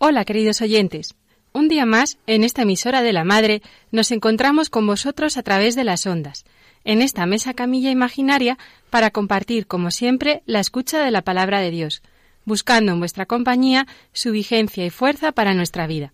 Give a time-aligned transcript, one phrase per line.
[0.00, 1.16] Hola, queridos oyentes.
[1.52, 5.74] Un día más, en esta emisora de la Madre, nos encontramos con vosotros a través
[5.74, 6.44] de las ondas,
[6.84, 8.58] en esta mesa camilla imaginaria,
[8.90, 12.02] para compartir, como siempre, la escucha de la palabra de Dios,
[12.44, 16.12] buscando en vuestra compañía su vigencia y fuerza para nuestra vida.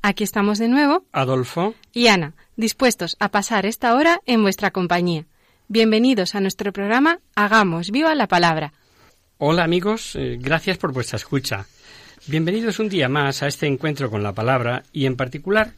[0.00, 5.26] Aquí estamos de nuevo, Adolfo, y Ana, dispuestos a pasar esta hora en vuestra compañía.
[5.68, 8.72] Bienvenidos a nuestro programa Hagamos viva la palabra.
[9.36, 11.66] hola amigos, eh, gracias por vuestra escucha.
[12.26, 15.72] Bienvenidos un día más a este encuentro con la palabra y en particular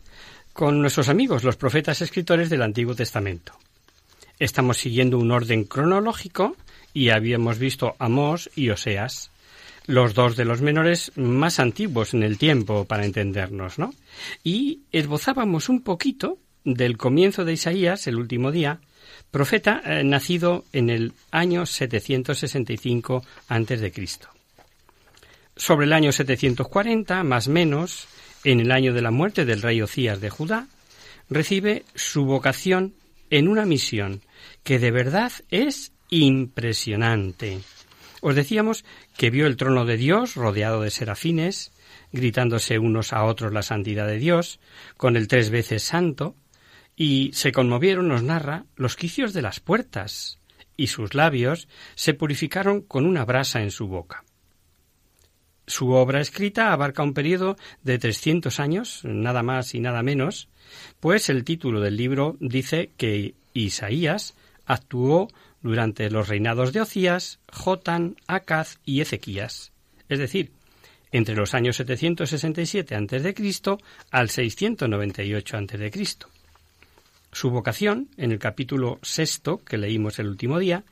[0.52, 3.52] con nuestros amigos, los profetas escritores del Antiguo Testamento.
[4.40, 6.56] Estamos siguiendo un orden cronológico
[6.92, 9.30] y habíamos visto Amós y Oseas,
[9.86, 13.94] los dos de los menores más antiguos en el tiempo para entendernos, ¿no?
[14.42, 18.80] Y esbozábamos un poquito del comienzo de Isaías, el último día,
[19.30, 24.28] profeta eh, nacido en el año 765 antes de Cristo.
[25.56, 28.08] Sobre el año 740, más menos,
[28.42, 30.66] en el año de la muerte del rey Ocías de Judá,
[31.28, 32.94] recibe su vocación
[33.30, 34.22] en una misión
[34.62, 37.60] que de verdad es impresionante.
[38.22, 38.84] Os decíamos
[39.16, 41.72] que vio el trono de Dios rodeado de serafines,
[42.12, 44.58] gritándose unos a otros la santidad de Dios,
[44.96, 46.34] con el tres veces santo,
[46.96, 50.38] y se conmovieron, nos narra, los quicios de las puertas,
[50.76, 54.24] y sus labios se purificaron con una brasa en su boca.
[55.72, 60.50] Su obra escrita abarca un periodo de 300 años, nada más y nada menos,
[61.00, 64.34] pues el título del libro dice que Isaías
[64.66, 65.28] actuó
[65.62, 69.72] durante los reinados de Ocías, Jotán, Acaz y Ezequías,
[70.10, 70.52] es decir,
[71.10, 73.78] entre los años 767 a.C.
[74.10, 75.90] al 698 a.C.
[77.34, 80.84] Su vocación, en el capítulo sexto que leímos el último día,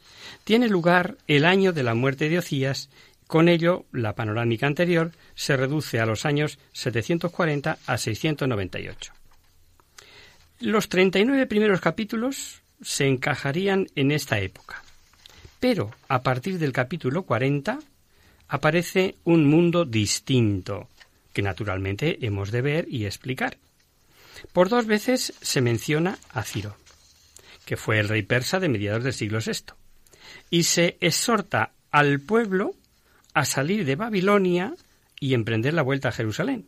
[0.45, 2.89] tiene lugar el año de la muerte de Ocías
[3.31, 9.13] con ello, la panorámica anterior se reduce a los años 740 a 698.
[10.59, 14.83] Los 39 primeros capítulos se encajarían en esta época.
[15.61, 17.79] Pero a partir del capítulo 40
[18.49, 20.89] aparece un mundo distinto,
[21.33, 23.59] que naturalmente hemos de ver y explicar.
[24.53, 26.75] Por dos veces se menciona a Ciro,
[27.65, 29.73] que fue el rey persa de mediados del siglo VI,
[30.51, 32.75] y se exhorta al pueblo
[33.35, 34.75] a salir de Babilonia
[35.19, 36.67] y emprender la vuelta a Jerusalén.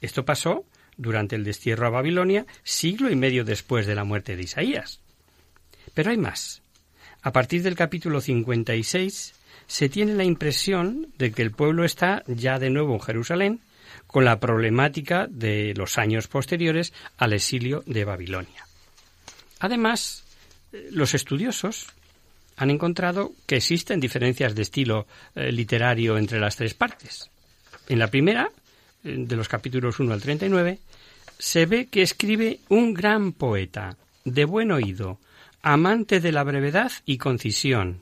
[0.00, 0.64] Esto pasó
[0.96, 5.00] durante el destierro a Babilonia, siglo y medio después de la muerte de Isaías.
[5.94, 6.62] Pero hay más.
[7.22, 9.34] A partir del capítulo 56
[9.66, 13.60] se tiene la impresión de que el pueblo está ya de nuevo en Jerusalén
[14.06, 18.66] con la problemática de los años posteriores al exilio de Babilonia.
[19.58, 20.24] Además,
[20.90, 21.88] los estudiosos
[22.56, 27.30] han encontrado que existen diferencias de estilo eh, literario entre las tres partes.
[27.88, 28.50] En la primera,
[29.04, 30.78] eh, de los capítulos 1 al 39,
[31.38, 35.20] se ve que escribe un gran poeta, de buen oído,
[35.62, 38.00] amante de la brevedad y concisión,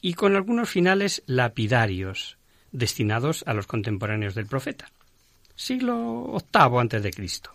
[0.00, 2.38] y con algunos finales lapidarios,
[2.72, 4.90] destinados a los contemporáneos del profeta.
[5.54, 7.50] Siglo VIII antes de Cristo.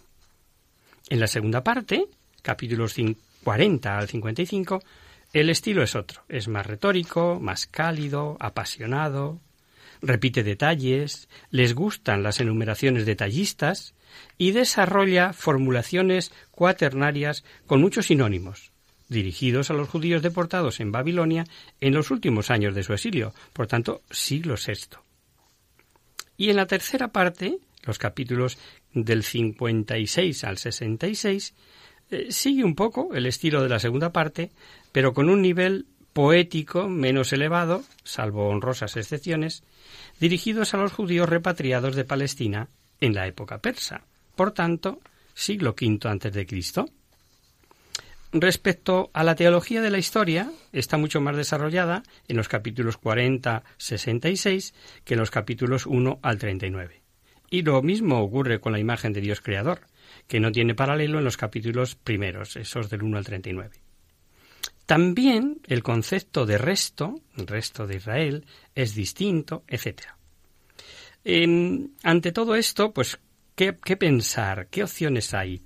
[1.09, 2.05] En la segunda parte,
[2.41, 2.95] capítulos
[3.43, 4.81] 40 al 55,
[5.33, 9.39] el estilo es otro, es más retórico, más cálido, apasionado,
[10.01, 13.93] repite detalles, les gustan las enumeraciones detallistas
[14.37, 18.71] y desarrolla formulaciones cuaternarias con muchos sinónimos,
[19.07, 21.45] dirigidos a los judíos deportados en Babilonia
[21.79, 24.97] en los últimos años de su exilio, por tanto, siglo VI.
[26.35, 28.57] Y en la tercera parte, los capítulos
[28.93, 31.53] del 56 al 66,
[32.11, 34.51] eh, sigue un poco el estilo de la segunda parte,
[34.91, 39.63] pero con un nivel poético menos elevado, salvo honrosas excepciones,
[40.19, 42.67] dirigidos a los judíos repatriados de Palestina
[42.99, 44.03] en la época persa,
[44.35, 44.99] por tanto,
[45.33, 46.89] siglo V antes de Cristo.
[48.33, 54.73] Respecto a la teología de la historia, está mucho más desarrollada en los capítulos 40-66
[55.03, 57.01] que en los capítulos 1 al 39.
[57.49, 59.81] Y lo mismo ocurre con la imagen de Dios creador,
[60.31, 63.81] que no tiene paralelo en los capítulos primeros, esos del 1 al 39.
[64.85, 70.03] También el concepto de resto, el resto de Israel, es distinto, etc.
[72.03, 73.19] ante todo esto, pues,
[73.55, 74.67] ¿qué, ¿qué pensar?
[74.67, 75.63] ¿Qué opciones hay?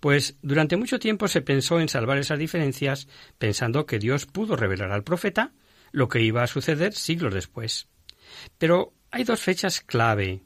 [0.00, 3.06] Pues durante mucho tiempo se pensó en salvar esas diferencias
[3.38, 5.52] pensando que Dios pudo revelar al profeta
[5.92, 7.86] lo que iba a suceder siglos después.
[8.58, 10.42] Pero hay dos fechas clave.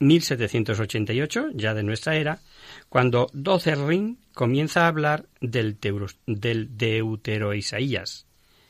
[0.00, 2.40] 1788, ya de nuestra era,
[2.88, 5.78] cuando Dotherrin comienza a hablar del,
[6.26, 8.26] del Deutero Isaías,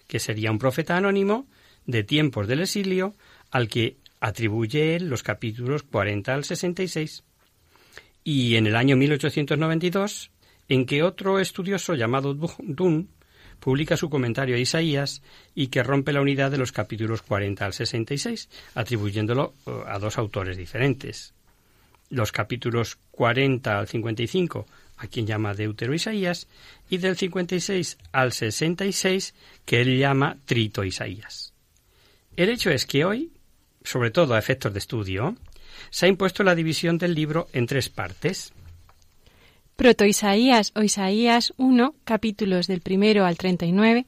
[0.07, 1.47] que sería un profeta anónimo
[1.87, 3.15] de tiempos del exilio
[3.51, 7.25] al que atribuye los capítulos 40 al 66
[8.25, 10.31] y en el año 1892
[10.69, 13.11] en que otro estudioso llamado Dunn
[13.65, 15.23] publica su comentario a Isaías
[15.55, 20.19] y que rompe la unidad de los capítulos 40 al 66, atribuyéndolo eh, a dos
[20.19, 21.33] autores diferentes.
[22.11, 24.67] Los capítulos 40 al 55
[24.99, 26.47] a quien llama Deutero Isaías
[26.91, 29.35] y del 56 al 66
[29.65, 31.55] que él llama Trito Isaías.
[32.37, 33.33] El hecho es que hoy,
[33.83, 35.37] sobre todo a efectos de estudio,
[35.89, 38.53] se ha impuesto la división del libro en tres partes.
[39.77, 44.07] Proto-Isaías o Isaías 1, capítulos del primero al 39,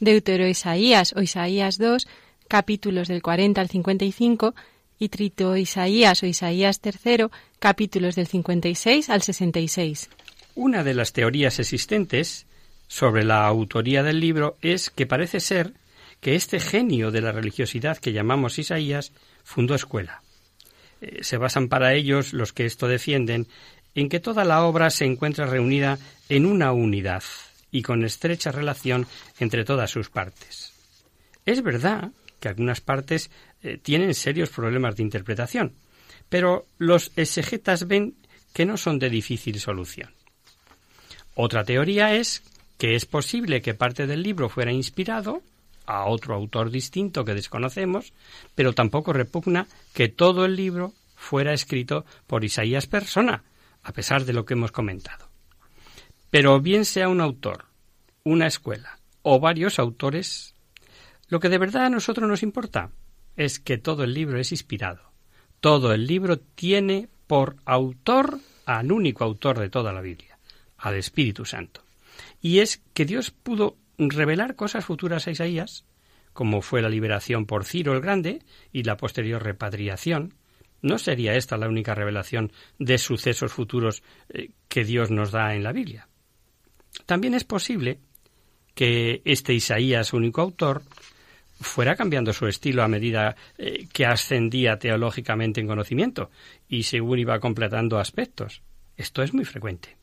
[0.00, 2.08] Deutero-Isaías o Isaías 2,
[2.48, 4.54] capítulos del 40 al 55,
[4.98, 7.28] y Trito-Isaías o Isaías 3,
[7.58, 10.08] capítulos del 56 al 66.
[10.54, 12.46] Una de las teorías existentes
[12.88, 15.72] sobre la autoría del libro es que parece ser
[16.20, 19.12] que este genio de la religiosidad que llamamos Isaías
[19.42, 20.22] fundó escuela.
[21.00, 23.48] Eh, se basan para ellos los que esto defienden
[23.94, 25.98] en que toda la obra se encuentra reunida
[26.28, 27.22] en una unidad
[27.70, 29.06] y con estrecha relación
[29.38, 30.72] entre todas sus partes.
[31.44, 33.30] Es verdad que algunas partes
[33.62, 35.72] eh, tienen serios problemas de interpretación,
[36.28, 38.14] pero los exegetas ven
[38.52, 40.10] que no son de difícil solución.
[41.34, 42.42] Otra teoría es
[42.78, 45.42] que es posible que parte del libro fuera inspirado
[45.86, 48.12] a otro autor distinto que desconocemos,
[48.54, 53.44] pero tampoco repugna que todo el libro fuera escrito por Isaías persona,
[53.82, 55.28] a pesar de lo que hemos comentado.
[56.30, 57.66] Pero bien sea un autor,
[58.24, 60.54] una escuela o varios autores,
[61.28, 62.90] lo que de verdad a nosotros nos importa
[63.36, 65.12] es que todo el libro es inspirado.
[65.60, 70.38] Todo el libro tiene por autor al único autor de toda la Biblia,
[70.76, 71.82] al Espíritu Santo.
[72.40, 75.84] Y es que Dios pudo revelar cosas futuras a Isaías,
[76.32, 78.42] como fue la liberación por Ciro el Grande
[78.72, 80.34] y la posterior repatriación.
[80.82, 85.62] ¿No sería esta la única revelación de sucesos futuros eh, que Dios nos da en
[85.62, 86.08] la Biblia?
[87.06, 88.00] También es posible
[88.74, 90.82] que este Isaías, único autor,
[91.60, 96.30] fuera cambiando su estilo a medida eh, que ascendía teológicamente en conocimiento
[96.68, 98.62] y según iba completando aspectos.
[98.96, 99.96] Esto es muy frecuente.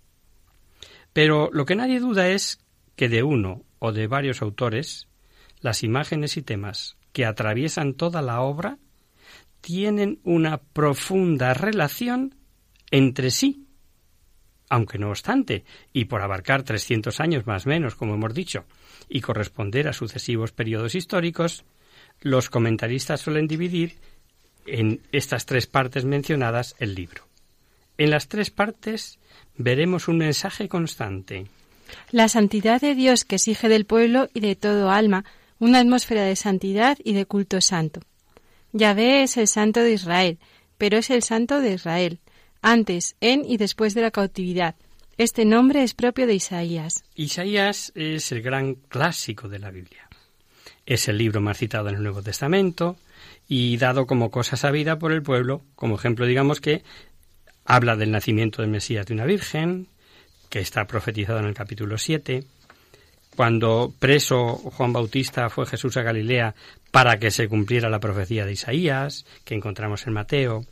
[1.11, 2.59] Pero lo que nadie duda es
[2.95, 5.07] que de uno o de varios autores,
[5.59, 8.77] las imágenes y temas que atraviesan toda la obra
[9.61, 12.35] tienen una profunda relación
[12.92, 13.66] entre sí.
[14.69, 15.63] Aunque no obstante,
[15.94, 18.66] y por abarcar 300 años más o menos, como hemos dicho,
[19.07, 21.63] y corresponder a sucesivos periodos históricos,
[22.21, 23.97] los comentaristas suelen dividir
[24.68, 27.23] en estas tres partes mencionadas el libro.
[27.97, 29.19] En las tres partes
[29.57, 31.47] veremos un mensaje constante.
[32.11, 35.25] La santidad de Dios que exige del pueblo y de todo alma
[35.59, 38.01] una atmósfera de santidad y de culto santo.
[38.71, 40.38] Yahvé es el santo de Israel,
[40.78, 42.19] pero es el santo de Israel,
[42.61, 44.76] antes, en y después de la cautividad.
[45.18, 47.04] Este nombre es propio de Isaías.
[47.16, 50.07] Isaías es el gran clásico de la Biblia.
[50.85, 52.97] Es el libro más citado en el Nuevo Testamento
[53.47, 56.83] y dado como cosa sabida por el pueblo, como ejemplo digamos que
[57.66, 59.88] habla del nacimiento del Mesías de una virgen,
[60.49, 62.44] que está profetizado en el capítulo 7,
[63.39, 66.55] cuando preso Juan Bautista fue Jesús a Galilea
[66.91, 70.65] para que se cumpliera la profecía de Isaías, que encontramos en Mateo,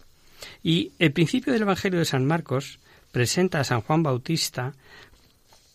[0.62, 2.80] y el principio del Evangelio de San Marcos
[3.14, 4.74] presenta a San Juan Bautista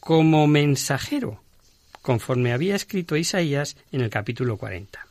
[0.01, 1.41] como mensajero,
[2.03, 5.07] conforme había escrito Isaías en el capítulo 40.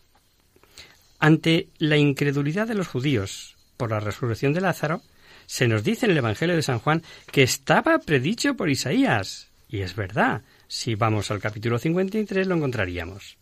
[1.18, 5.02] Ante la incredulidad de los judíos por la resurrección de Lázaro,
[5.48, 9.48] se nos dice en el Evangelio de San Juan que estaba predicho por Isaías.
[9.68, 13.36] Y es verdad, si vamos al capítulo 53 lo encontraríamos.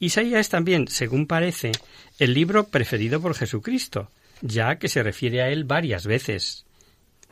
[0.00, 1.70] Isaías es también, según parece,
[2.18, 6.64] el libro preferido por Jesucristo, ya que se refiere a él varias veces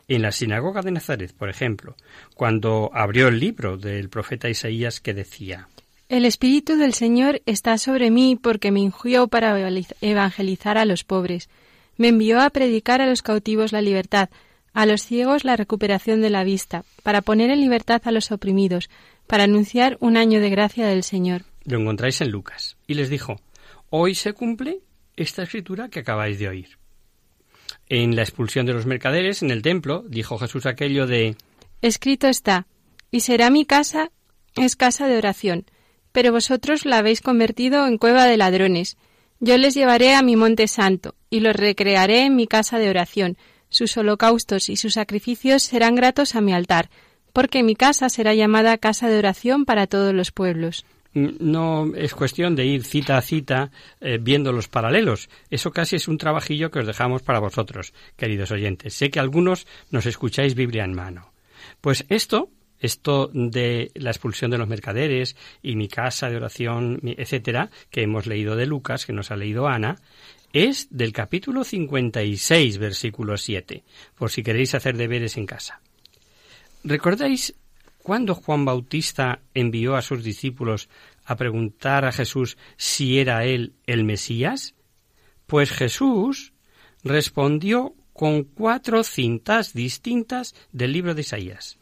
[0.07, 1.97] en la sinagoga de Nazaret, por ejemplo,
[2.35, 5.67] cuando abrió el libro del profeta Isaías que decía
[6.07, 9.59] El Espíritu del Señor está sobre mí porque me ungió para
[9.99, 11.49] evangelizar a los pobres.
[11.97, 14.29] Me envió a predicar a los cautivos la libertad,
[14.73, 18.89] a los ciegos la recuperación de la vista, para poner en libertad a los oprimidos,
[19.27, 21.43] para anunciar un año de gracia del Señor.
[21.65, 22.77] Lo encontráis en Lucas.
[22.87, 23.39] Y les dijo,
[23.89, 24.79] hoy se cumple
[25.15, 26.77] esta escritura que acabáis de oír.
[27.89, 31.35] En la expulsión de los mercaderes en el templo, dijo Jesús aquello de
[31.81, 32.67] Escrito está,
[33.11, 34.11] y será mi casa
[34.55, 35.65] es casa de oración,
[36.11, 38.97] pero vosotros la habéis convertido en cueva de ladrones.
[39.39, 43.37] Yo les llevaré a mi monte santo, y los recrearé en mi casa de oración.
[43.71, 46.91] Sus holocaustos y sus sacrificios serán gratos a mi altar,
[47.33, 52.55] porque mi casa será llamada casa de oración para todos los pueblos no es cuestión
[52.55, 55.29] de ir cita a cita eh, viendo los paralelos.
[55.49, 58.93] Eso casi es un trabajillo que os dejamos para vosotros, queridos oyentes.
[58.93, 61.33] Sé que algunos nos escucháis Biblia en mano.
[61.81, 62.49] Pues esto,
[62.79, 68.25] esto de la expulsión de los mercaderes y mi casa de oración, etcétera, que hemos
[68.25, 69.97] leído de Lucas, que nos ha leído Ana,
[70.53, 73.83] es del capítulo 56, versículo 7,
[74.15, 75.81] por si queréis hacer deberes en casa.
[76.83, 77.53] ¿Recordáis
[78.03, 80.89] ¿Cuándo Juan Bautista envió a sus discípulos
[81.25, 84.73] a preguntar a Jesús si era él el Mesías?
[85.45, 86.53] Pues Jesús
[87.03, 91.77] respondió con cuatro cintas distintas del libro de Isaías.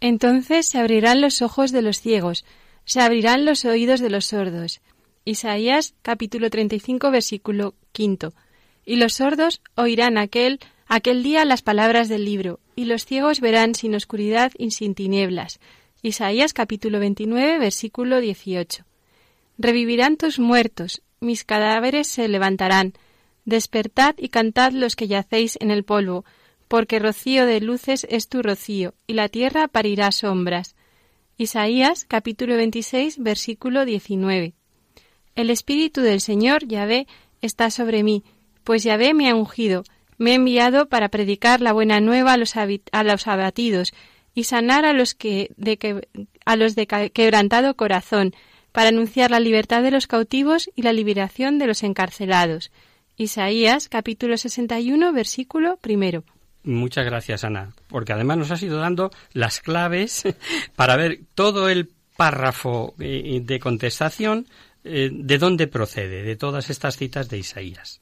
[0.00, 2.44] Entonces se abrirán los ojos de los ciegos,
[2.84, 4.80] se abrirán los oídos de los sordos.
[5.24, 8.32] Isaías capítulo 35 versículo quinto.
[8.86, 13.74] Y los sordos oirán aquel aquel día las palabras del libro, y los ciegos verán
[13.74, 15.60] sin oscuridad y sin tinieblas.
[16.02, 18.84] Isaías capítulo 29, versículo 18.
[19.58, 22.94] Revivirán tus muertos, mis cadáveres se levantarán.
[23.44, 26.24] Despertad y cantad los que yacéis en el polvo,
[26.66, 30.76] porque rocío de luces es tu rocío, y la tierra parirá sombras.
[31.36, 34.54] Isaías capítulo 26, versículo 19.
[35.40, 37.06] El Espíritu del Señor Yahvé
[37.40, 38.24] está sobre mí,
[38.62, 39.84] pues Yahvé me ha ungido,
[40.18, 43.94] me ha enviado para predicar la buena nueva a los, a los abatidos
[44.34, 46.06] y sanar a los que de
[46.44, 48.34] a los de quebrantado corazón,
[48.70, 52.70] para anunciar la libertad de los cautivos y la liberación de los encarcelados.
[53.16, 56.22] Isaías capítulo 61 versículo primero.
[56.64, 60.24] Muchas gracias, Ana, porque además nos has ido dando las claves
[60.76, 64.46] para ver todo el párrafo eh, de contestación
[64.84, 68.00] eh, de dónde procede, de todas estas citas de Isaías.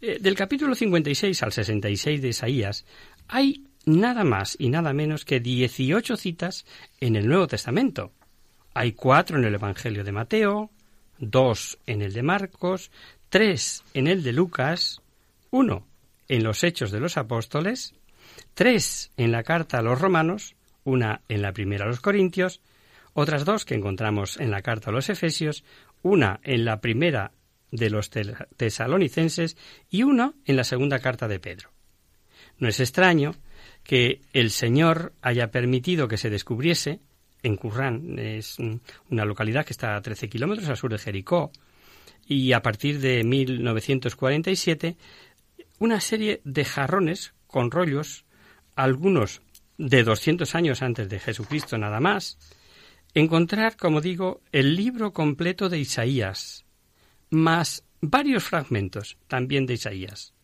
[0.00, 2.84] Eh, del capítulo 56 al 66 de Isaías
[3.28, 6.66] hay nada más y nada menos que 18 citas
[7.00, 8.12] en el Nuevo Testamento.
[8.74, 10.70] Hay cuatro en el Evangelio de Mateo,
[11.18, 12.90] dos en el de Marcos,
[13.28, 15.00] tres en el de Lucas,
[15.50, 15.86] uno
[16.28, 17.94] en los Hechos de los Apóstoles,
[18.54, 22.60] tres en la carta a los Romanos, una en la primera a los Corintios,
[23.12, 25.64] otras dos que encontramos en la carta a los Efesios,
[26.04, 27.32] una en la primera
[27.72, 29.56] de los tesalonicenses
[29.90, 31.70] y uno en la segunda carta de Pedro.
[32.58, 33.34] No es extraño
[33.82, 37.00] que el Señor haya permitido que se descubriese
[37.42, 38.58] en Currán, es
[39.10, 41.50] una localidad que está a 13 kilómetros al sur de Jericó,
[42.26, 44.96] y a partir de 1947
[45.78, 48.24] una serie de jarrones con rollos,
[48.76, 49.42] algunos
[49.76, 52.38] de 200 años antes de Jesucristo nada más,
[53.14, 56.64] encontrar, como digo, el libro completo de Isaías,
[57.30, 60.34] más varios fragmentos también de Isaías.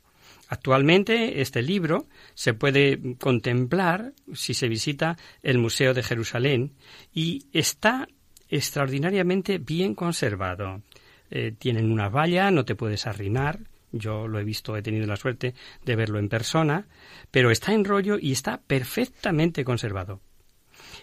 [0.49, 6.73] Actualmente este libro se puede contemplar si se visita el Museo de Jerusalén
[7.13, 8.09] y está
[8.49, 10.83] extraordinariamente bien conservado.
[11.31, 13.61] Eh, tienen una valla, no te puedes arrimar.
[13.93, 16.89] Yo lo he visto, he tenido la suerte de verlo en persona,
[17.31, 20.21] pero está en rollo y está perfectamente conservado.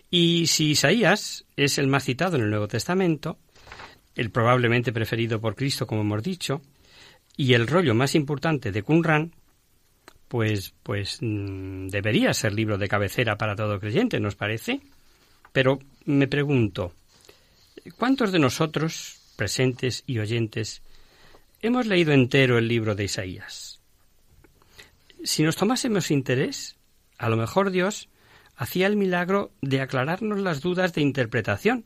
[0.10, 3.38] Y si Isaías es el más citado en el Nuevo Testamento,
[4.16, 6.62] el probablemente preferido por Cristo, como hemos dicho,
[7.36, 9.34] y el rollo más importante de Qumran,
[10.28, 14.82] pues, pues mm, debería ser libro de cabecera para todo creyente, ¿nos parece?
[15.52, 16.94] Pero me pregunto,
[17.98, 20.82] ¿cuántos de nosotros, presentes y oyentes,
[21.62, 23.80] hemos leído entero el libro de Isaías?
[25.24, 26.76] Si nos tomásemos interés,
[27.18, 28.10] a lo mejor Dios
[28.58, 31.86] hacía el milagro de aclararnos las dudas de interpretación,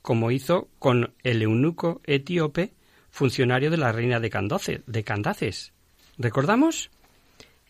[0.00, 2.72] como hizo con el eunuco etíope,
[3.10, 5.72] funcionario de la reina de, de Candaces.
[6.16, 6.90] ¿Recordamos?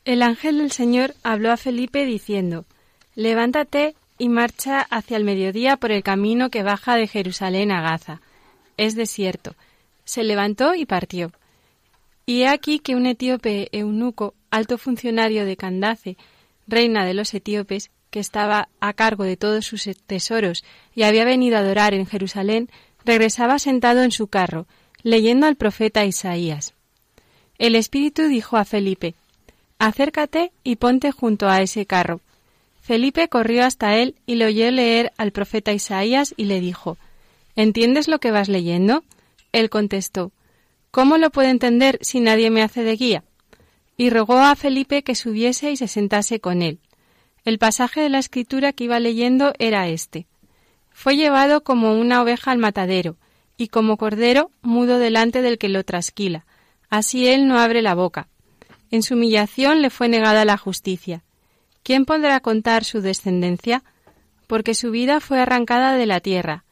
[0.04, 2.66] El ángel del Señor habló a Felipe diciendo,
[3.14, 8.20] Levántate y marcha hacia el mediodía por el camino que baja de Jerusalén a Gaza.
[8.76, 9.54] Es desierto.
[10.04, 11.32] Se levantó y partió.
[12.26, 16.16] Y he aquí que un etíope eunuco, alto funcionario de Candace,
[16.66, 21.56] reina de los etíopes, que estaba a cargo de todos sus tesoros y había venido
[21.56, 22.68] a adorar en Jerusalén,
[23.04, 24.66] regresaba sentado en su carro,
[25.02, 26.74] leyendo al profeta Isaías.
[27.58, 29.14] El Espíritu dijo a Felipe,
[29.78, 32.20] Acércate y ponte junto a ese carro.
[32.80, 36.96] Felipe corrió hasta él y le oyó leer al profeta Isaías y le dijo,
[37.54, 39.04] ¿Entiendes lo que vas leyendo?
[39.52, 40.32] Él contestó,
[40.90, 43.24] ¿Cómo lo puedo entender si nadie me hace de guía?
[43.96, 46.78] Y rogó a Felipe que subiese y se sentase con él.
[47.44, 50.26] El pasaje de la escritura que iba leyendo era este.
[50.90, 53.16] Fue llevado como una oveja al matadero,
[53.56, 56.46] y como cordero mudo delante del que lo trasquila.
[56.88, 58.28] Así él no abre la boca.
[58.90, 61.22] En su humillación le fue negada la justicia.
[61.82, 63.82] ¿Quién podrá contar su descendencia?
[64.46, 66.64] Porque su vida fue arrancada de la tierra.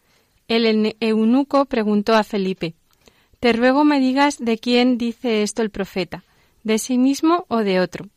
[0.48, 2.74] El eunuco preguntó a Felipe,
[3.40, 6.22] Te ruego me digas de quién dice esto el profeta,
[6.62, 8.08] de sí mismo o de otro.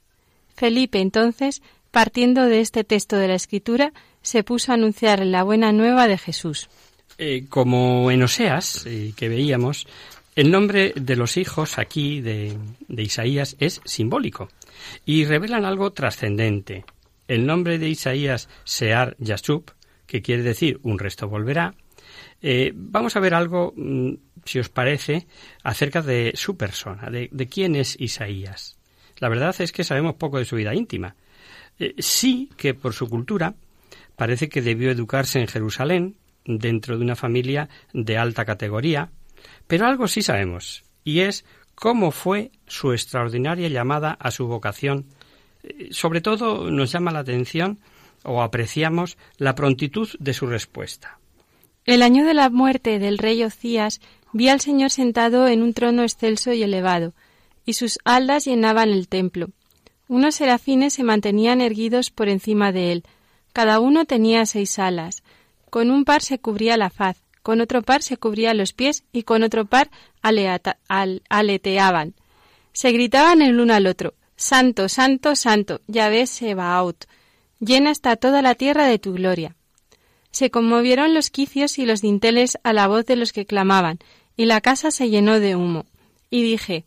[0.55, 1.61] Felipe entonces
[1.91, 6.17] partiendo de este texto de la Escritura, se puso a anunciar la buena nueva de
[6.17, 6.69] Jesús.
[7.17, 9.87] Eh, como en Oseas, eh, que veíamos,
[10.35, 14.49] el nombre de los hijos aquí de, Isaías es simbólico
[15.05, 16.85] y revelan algo trascendente.
[17.27, 19.71] El nombre de Isaías, Sear Yasub,
[20.05, 21.75] que quiere decir un resto volverá,
[22.41, 24.13] eh, vamos a ver algo, mm,
[24.45, 25.27] si os parece,
[25.63, 28.79] acerca de su persona, de quién es Isaías.
[29.19, 31.15] La verdad es que sabemos poco de su vida íntima.
[31.79, 33.55] Eh, sí que por su cultura
[34.15, 39.09] parece que debió educarse en Jerusalén, dentro de una familia de alta categoría,
[39.67, 41.45] pero algo sí sabemos, y es
[41.75, 45.05] cómo fue su extraordinaria llamada a su vocación.
[45.63, 47.79] Eh, sobre todo nos llama la atención
[48.23, 51.19] o apreciamos la prontitud de su respuesta.
[51.85, 54.01] El año de la muerte del rey Ocías
[54.33, 57.13] vi al Señor sentado en un trono excelso y elevado,
[57.65, 59.49] y sus aldas llenaban el templo.
[60.09, 63.03] Unos serafines se mantenían erguidos por encima de él.
[63.53, 65.21] Cada uno tenía seis alas.
[65.69, 69.21] Con un par se cubría la faz, con otro par se cubría los pies y
[69.21, 69.91] con otro par
[70.23, 72.15] aleteaban.
[72.73, 77.05] Se gritaban el uno al otro, Santo, Santo, Santo, Yahvé Sebaot,
[77.59, 79.55] llena está toda la tierra de tu gloria.
[80.31, 83.99] Se conmovieron los quicios y los dinteles a la voz de los que clamaban,
[84.35, 85.85] y la casa se llenó de humo.
[86.31, 86.83] Y dije,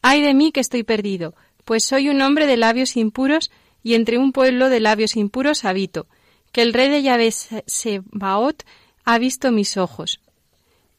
[0.00, 3.50] Ay de mí que estoy perdido, pues soy un hombre de labios impuros
[3.82, 6.06] y entre un pueblo de labios impuros habito,
[6.52, 8.64] que el rey de Yahvé Sebaot
[9.04, 10.20] ha visto mis ojos.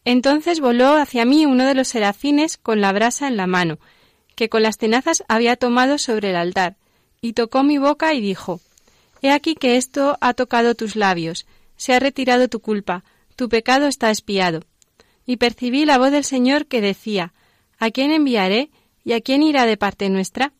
[0.05, 3.79] Entonces voló hacia mí uno de los serafines con la brasa en la mano,
[4.35, 6.75] que con las tenazas había tomado sobre el altar,
[7.21, 8.59] y tocó mi boca y dijo,
[9.21, 11.45] He aquí que esto ha tocado tus labios,
[11.77, 13.05] se ha retirado tu culpa,
[13.37, 14.61] tu pecado está espiado.
[15.25, 17.33] Y percibí la voz del Señor que decía,
[17.79, 18.69] ¿A quién enviaré?
[19.03, 20.53] ¿Y a quién irá de parte nuestra?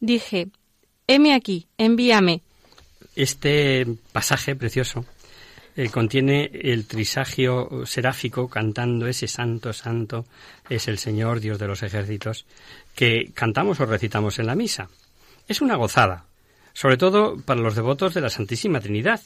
[0.00, 0.48] Dije,
[1.06, 2.42] heme aquí, envíame.
[3.14, 5.04] Este pasaje precioso
[5.76, 10.24] eh, contiene el trisagio seráfico cantando ese santo, santo
[10.68, 12.46] es el Señor, Dios de los ejércitos,
[12.94, 14.88] que cantamos o recitamos en la misa.
[15.48, 16.26] Es una gozada,
[16.72, 19.20] sobre todo para los devotos de la Santísima Trinidad,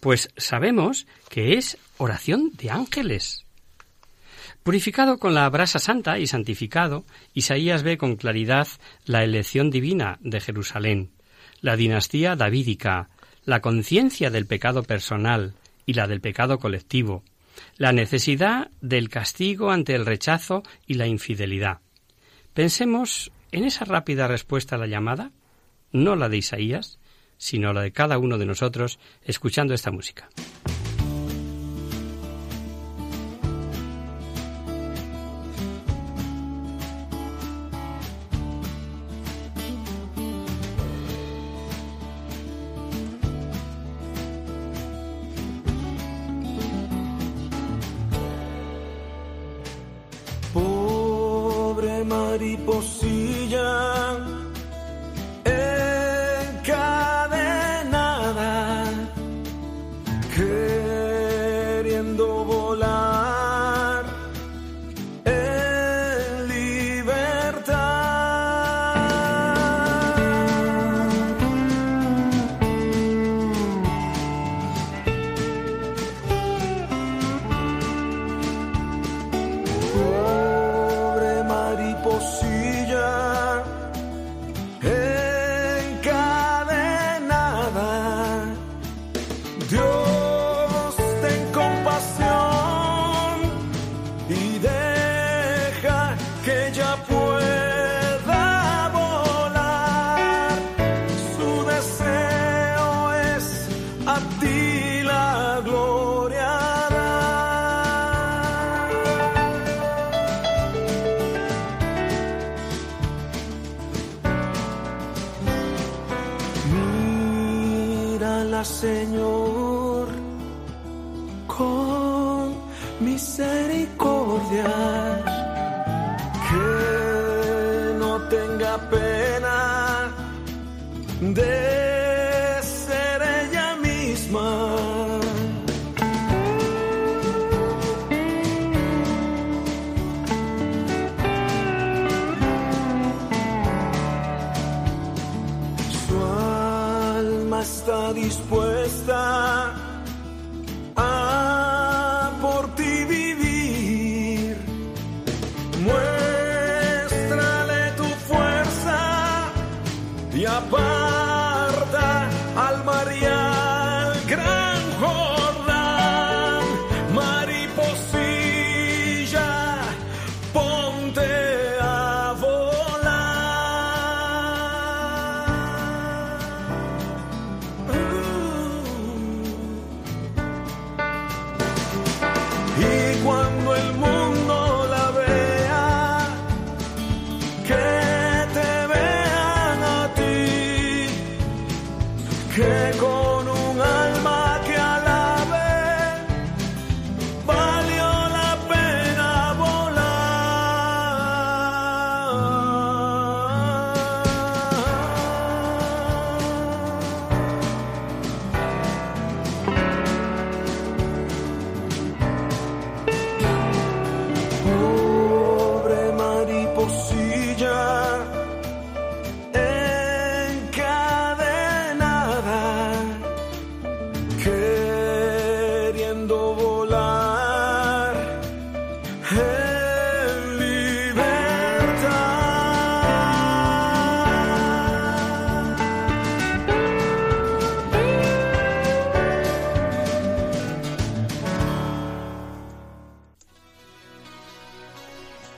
[0.00, 3.44] pues sabemos que es oración de ángeles.
[4.62, 8.68] Purificado con la brasa santa y santificado, Isaías ve con claridad
[9.06, 11.10] la elección divina de Jerusalén,
[11.60, 13.08] la dinastía davídica,
[13.44, 15.54] la conciencia del pecado personal
[15.86, 17.24] y la del pecado colectivo,
[17.76, 21.78] la necesidad del castigo ante el rechazo y la infidelidad.
[22.52, 25.32] Pensemos en esa rápida respuesta a la llamada,
[25.92, 26.98] no la de Isaías,
[27.38, 30.28] sino la de cada uno de nosotros escuchando esta música.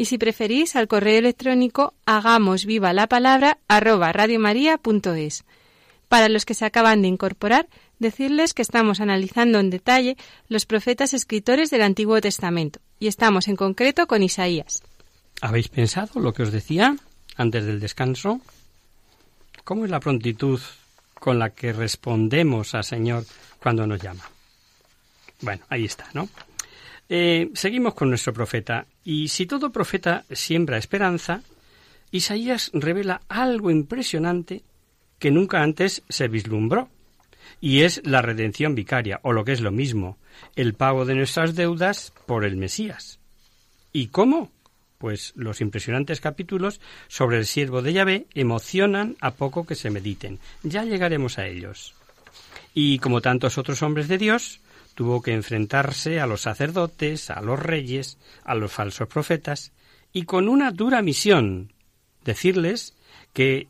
[0.00, 5.44] Y si preferís, al correo electrónico hagamos viva la palabra arroba radiomaria.es.
[6.08, 10.16] Para los que se acaban de incorporar, decirles que estamos analizando en detalle
[10.48, 14.82] los profetas escritores del Antiguo Testamento y estamos en concreto con Isaías.
[15.42, 16.96] ¿Habéis pensado lo que os decía
[17.36, 18.40] antes del descanso?
[19.64, 20.60] ¿Cómo es la prontitud
[21.12, 23.26] con la que respondemos al Señor
[23.62, 24.24] cuando nos llama?
[25.42, 26.26] Bueno, ahí está, ¿no?
[27.10, 28.86] Eh, seguimos con nuestro profeta.
[29.04, 31.42] Y si todo profeta siembra esperanza,
[32.10, 34.62] Isaías revela algo impresionante
[35.18, 36.88] que nunca antes se vislumbró.
[37.60, 40.18] Y es la redención vicaria, o lo que es lo mismo,
[40.56, 43.18] el pago de nuestras deudas por el Mesías.
[43.92, 44.50] ¿Y cómo?
[44.98, 50.38] Pues los impresionantes capítulos sobre el siervo de Yahvé emocionan a poco que se mediten.
[50.62, 51.94] Ya llegaremos a ellos.
[52.74, 54.60] Y como tantos otros hombres de Dios,
[55.00, 59.72] tuvo que enfrentarse a los sacerdotes, a los reyes, a los falsos profetas,
[60.12, 61.72] y con una dura misión,
[62.22, 62.94] decirles
[63.32, 63.66] que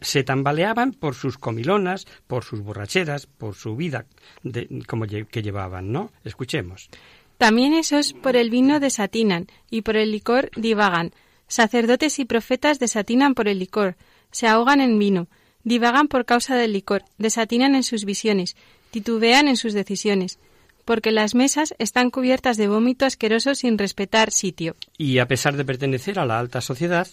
[0.00, 4.06] se tambaleaban por sus comilonas, por sus borracheras, por su vida
[4.42, 6.10] de- como que llevaban, ¿no?
[6.24, 6.88] Escuchemos.
[7.36, 11.12] También esos por el vino desatinan y por el licor divagan.
[11.46, 13.96] Sacerdotes y profetas desatinan por el licor,
[14.30, 15.28] se ahogan en vino,
[15.62, 18.56] divagan por causa del licor, desatinan en sus visiones,
[18.90, 20.38] titubean en sus decisiones,
[20.84, 24.76] porque las mesas están cubiertas de vómito asqueroso sin respetar sitio.
[24.98, 27.08] Y a pesar de pertenecer a la alta sociedad,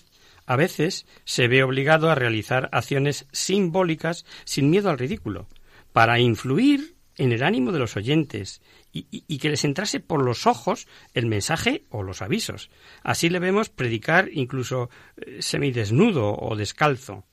[0.45, 5.47] a veces se ve obligado a realizar acciones simbólicas sin miedo al ridículo,
[5.93, 10.23] para influir en el ánimo de los oyentes y, y- y que les entrase por
[10.23, 12.69] los ojos el mensaje o los avisos.
[13.03, 17.23] Así le vemos predicar incluso eh, semidesnudo o descalzo.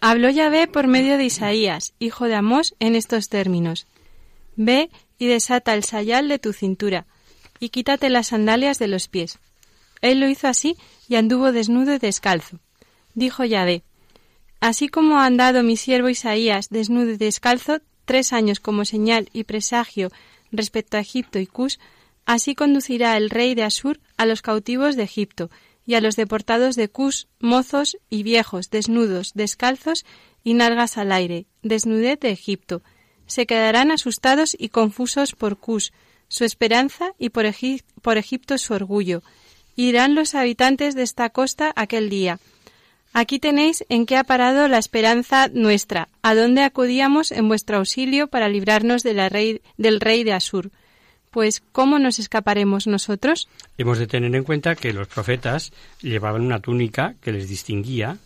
[0.00, 3.86] Habló Yahvé por medio de Isaías, hijo de Amós, en estos términos.
[4.56, 7.06] Ve y desata el sayal de tu cintura,
[7.58, 9.38] y quítate las sandalias de los pies.
[10.02, 10.76] Él lo hizo así
[11.08, 12.58] y anduvo desnudo y descalzo.
[13.14, 13.82] Dijo Yahvé,
[14.60, 19.44] Así como ha andado mi siervo Isaías desnudo y descalzo tres años como señal y
[19.44, 20.10] presagio
[20.52, 21.78] respecto a Egipto y Cus,
[22.24, 25.50] así conducirá el rey de Asur a los cautivos de Egipto
[25.84, 30.04] y a los deportados de Cus, mozos y viejos, desnudos, descalzos
[30.42, 32.82] y nalgas al aire, desnudez de Egipto.
[33.26, 35.92] Se quedarán asustados y confusos por Cus,
[36.28, 37.46] su esperanza y por,
[38.16, 39.22] Egipto su orgullo.
[39.76, 42.38] Irán los habitantes de esta costa aquel día.
[43.12, 48.26] Aquí tenéis en qué ha parado la esperanza nuestra, a dónde acudíamos en vuestro auxilio
[48.26, 50.70] para librarnos de la rey, del rey de Asur.
[51.30, 53.48] Pues, ¿cómo nos escaparemos nosotros?
[53.78, 58.18] Hemos de tener en cuenta que los profetas llevaban una túnica que les distinguía,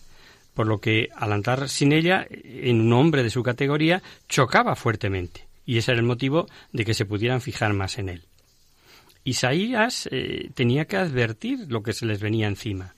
[0.61, 5.49] por lo que al andar sin ella, en un hombre de su categoría, chocaba fuertemente,
[5.65, 8.27] y ese era el motivo de que se pudieran fijar más en él.
[9.25, 12.95] Isaías eh, tenía que advertir lo que se les venía encima.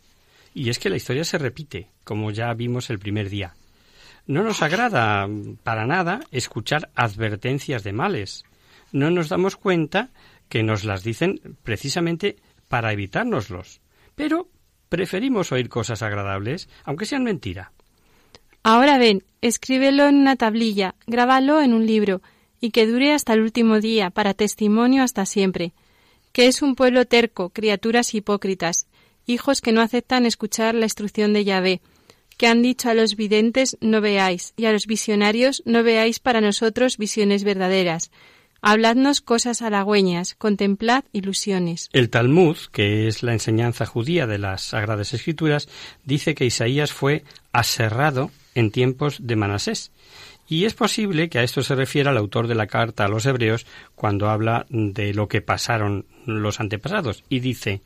[0.53, 3.55] Y es que la historia se repite, como ya vimos el primer día.
[4.27, 5.29] No nos agrada
[5.63, 8.43] para nada escuchar advertencias de males.
[8.91, 10.11] No nos damos cuenta
[10.49, 13.81] que nos las dicen precisamente para evitárnoslos.
[14.17, 14.49] Pero
[14.93, 17.73] preferimos oír cosas agradables, aunque sean mentira.
[18.63, 22.21] Ahora ven, escríbelo en una tablilla, grábalo en un libro,
[22.61, 25.73] y que dure hasta el último día, para testimonio hasta siempre
[26.33, 28.87] que es un pueblo terco, criaturas hipócritas,
[29.27, 31.81] hijos que no aceptan escuchar la instrucción de Yahvé,
[32.39, 36.41] que han dicho a los videntes no veáis, y a los visionarios no veáis para
[36.41, 38.11] nosotros visiones verdaderas.
[38.65, 41.91] Habladnos cosas halagüeñas, contemplad ilusiones.
[41.93, 45.69] El Talmud, que es la enseñanza judía de las Sagradas Escrituras,
[46.05, 49.91] dice que Isaías fue aserrado en tiempos de Manasés
[50.49, 53.27] y es posible que a esto se refiera el autor de la carta a los
[53.27, 57.81] hebreos cuando habla de lo que pasaron los antepasados y dice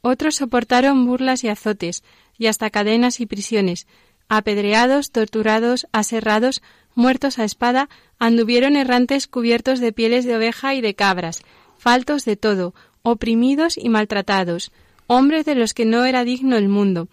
[0.00, 2.04] Otros soportaron burlas y azotes,
[2.38, 3.86] y hasta cadenas y prisiones,
[4.28, 6.62] apedreados, torturados, aserrados,
[6.96, 11.42] muertos a espada, anduvieron errantes cubiertos de pieles de oveja y de cabras,
[11.78, 14.72] faltos de todo, oprimidos y maltratados,
[15.06, 17.08] hombres de los que no era digno el mundo,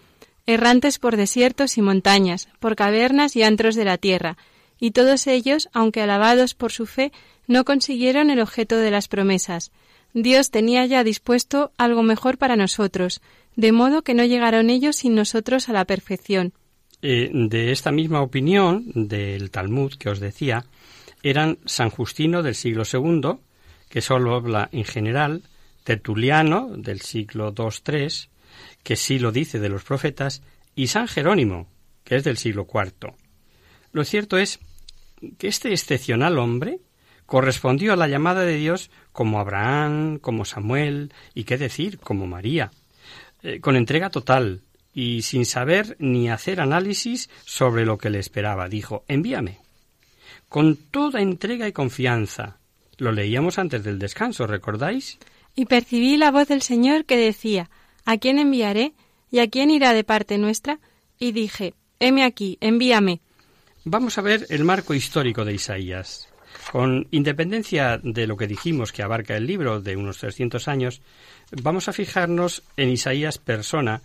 [0.48, 4.38] errantes por desiertos y montañas, por cavernas y antros de la tierra,
[4.80, 7.12] y todos ellos, aunque alabados por su fe,
[7.48, 9.72] no consiguieron el objeto de las promesas.
[10.14, 13.22] Dios tenía ya dispuesto algo mejor para nosotros,
[13.56, 16.54] de modo que no llegaron ellos sin nosotros a la perfección.
[17.06, 20.64] Eh, de esta misma opinión del Talmud que os decía,
[21.22, 23.40] eran San Justino del siglo II,
[23.90, 25.44] que solo habla en general,
[25.84, 28.08] Tertuliano del siglo II-III,
[28.84, 30.44] que sí lo dice de los profetas,
[30.76, 31.68] y San Jerónimo,
[32.06, 33.14] que es del siglo IV.
[33.92, 34.62] Lo cierto es
[35.38, 36.80] que este excepcional hombre
[37.26, 42.72] correspondió a la llamada de Dios como Abraham, como Samuel y qué decir, como María,
[43.42, 44.62] eh, con entrega total
[44.94, 48.70] y sin saber ni hacer análisis sobre lo que le esperaba.
[48.70, 49.60] Dijo, envíame.
[50.50, 52.58] Con toda entrega y confianza.
[52.98, 55.18] Lo leíamos antes del descanso, ¿recordáis?
[55.56, 57.70] Y percibí la voz del Señor que decía,
[58.06, 58.94] ¿A quién enviaré?
[59.32, 60.80] ¿Y a quién irá de parte nuestra?
[61.20, 63.22] Y dije, heme aquí, envíame.
[63.86, 66.28] Vamos a ver el marco histórico de Isaías.
[66.72, 71.02] Con independencia de lo que dijimos que abarca el libro de unos 300 años,
[71.62, 74.02] vamos a fijarnos en Isaías persona,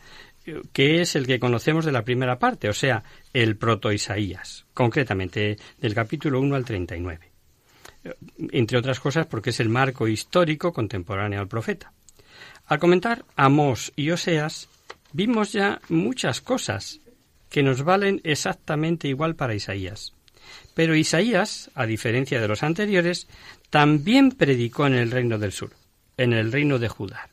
[0.73, 5.95] que es el que conocemos de la primera parte, o sea, el proto-Isaías, concretamente del
[5.95, 7.31] capítulo 1 al 39.
[8.53, 11.93] Entre otras cosas porque es el marco histórico contemporáneo al profeta.
[12.67, 14.69] Al comentar Amós y Oseas,
[15.13, 17.01] vimos ya muchas cosas
[17.49, 20.13] que nos valen exactamente igual para Isaías.
[20.75, 23.27] Pero Isaías, a diferencia de los anteriores,
[23.71, 25.73] también predicó en el reino del sur,
[26.17, 27.31] en el reino de Judá.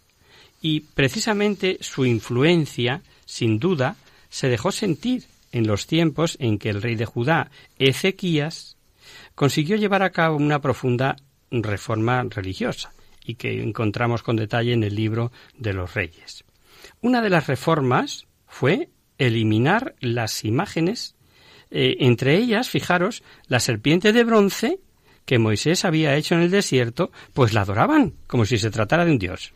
[0.68, 3.98] Y precisamente su influencia, sin duda,
[4.30, 8.76] se dejó sentir en los tiempos en que el rey de Judá, Ezequías,
[9.36, 11.18] consiguió llevar a cabo una profunda
[11.52, 16.44] reforma religiosa y que encontramos con detalle en el libro de los reyes.
[17.00, 21.14] Una de las reformas fue eliminar las imágenes,
[21.70, 24.80] eh, entre ellas, fijaros, la serpiente de bronce
[25.26, 29.12] que Moisés había hecho en el desierto, pues la adoraban, como si se tratara de
[29.12, 29.54] un dios.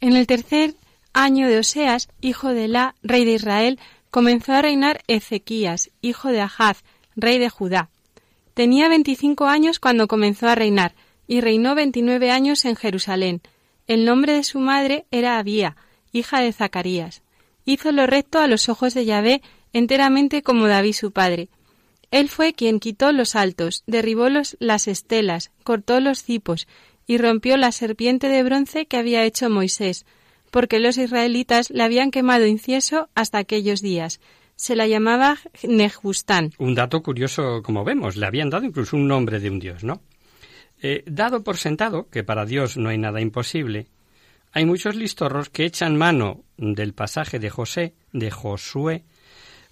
[0.00, 0.74] En el tercer
[1.12, 3.78] año de Oseas, hijo de La, rey de Israel,
[4.10, 6.84] comenzó a reinar Ezequías, hijo de Ahaz,
[7.16, 7.88] rey de Judá.
[8.54, 10.94] Tenía veinticinco años cuando comenzó a reinar,
[11.26, 13.40] y reinó veintinueve años en Jerusalén.
[13.86, 15.76] El nombre de su madre era Abía,
[16.12, 17.22] hija de Zacarías
[17.66, 19.42] hizo lo recto a los ojos de Yahvé
[19.74, 21.50] enteramente como David su padre.
[22.12, 26.66] Él fue quien quitó los altos, derribó los, las estelas, cortó los cipos
[27.06, 30.06] y rompió la serpiente de bronce que había hecho Moisés,
[30.50, 34.20] porque los israelitas le habían quemado incienso hasta aquellos días.
[34.56, 36.52] Se la llamaba Nejustán.
[36.58, 40.00] Un dato curioso, como vemos, le habían dado incluso un nombre de un dios, ¿no?
[40.82, 43.86] Eh, dado por sentado que para Dios no hay nada imposible,
[44.52, 49.04] hay muchos listorros que echan mano del pasaje de José, de Josué,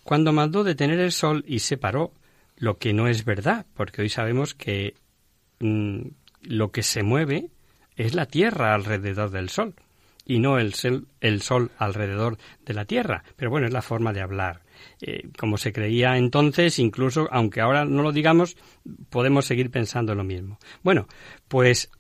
[0.03, 2.13] cuando mandó detener el sol y se paró,
[2.57, 4.95] lo que no es verdad, porque hoy sabemos que
[5.61, 6.09] mm,
[6.45, 7.51] lo que se mueve
[7.97, 9.75] es la Tierra alrededor del Sol
[10.27, 13.25] y no el sol, alrededor de la Tierra.
[13.37, 14.63] Pero bueno, es la forma de hablar.
[15.01, 18.57] Eh, como se creía entonces, incluso aunque ahora no lo digamos,
[19.11, 20.59] podemos seguir pensando lo mismo.
[20.83, 21.07] Bueno,
[21.49, 21.91] pues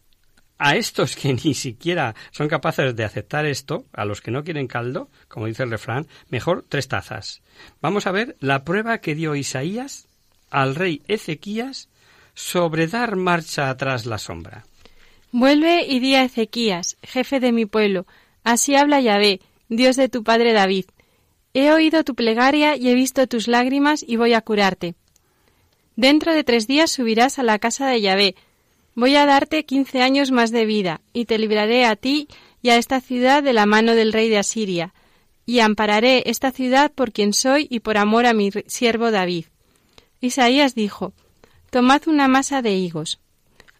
[0.58, 4.66] a estos que ni siquiera son capaces de aceptar esto, a los que no quieren
[4.66, 7.42] caldo, como dice el refrán, mejor tres tazas.
[7.80, 10.08] Vamos a ver la prueba que dio Isaías
[10.50, 11.88] al rey Ezequías
[12.34, 14.64] sobre dar marcha atrás la sombra.
[15.32, 18.06] Vuelve y di a Ezequías, jefe de mi pueblo,
[18.44, 20.86] así habla Yahvé, Dios de tu padre David.
[21.54, 24.94] He oído tu plegaria y he visto tus lágrimas y voy a curarte.
[25.96, 28.34] Dentro de tres días subirás a la casa de Yahvé.
[28.94, 32.28] Voy a darte quince años más de vida, y te libraré a ti
[32.62, 34.94] y a esta ciudad de la mano del rey de Asiria,
[35.46, 39.46] y ampararé esta ciudad por quien soy y por amor a mi siervo David.
[40.20, 41.12] Isaías dijo,
[41.74, 43.18] Tomad una masa de higos.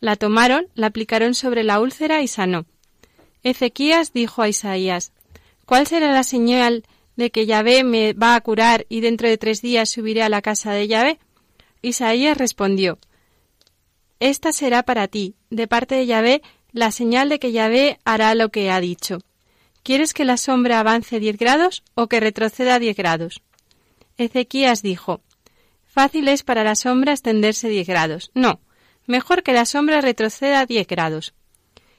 [0.01, 2.67] La tomaron, la aplicaron sobre la úlcera y sanó.
[3.45, 5.13] Ezequías dijo a Isaías,
[5.65, 6.83] ¿Cuál será la señal
[7.15, 10.43] de que Yahvé me va a curar y dentro de tres días subiré a la
[10.43, 11.21] casa de Yahvé?
[11.83, 12.99] Isaías respondió,
[14.19, 18.49] Esta será para ti, de parte de Yahvé, la señal de que Yahvé hará lo
[18.49, 19.21] que ha dicho.
[19.85, 23.41] ¿Quieres que la sombra avance diez grados o que retroceda diez grados?
[24.19, 25.21] Ezequías dijo,
[25.95, 28.33] Fácil es para la sombra extenderse diez grados.
[28.35, 28.61] No,
[29.07, 31.35] Mejor que la sombra retroceda diez grados.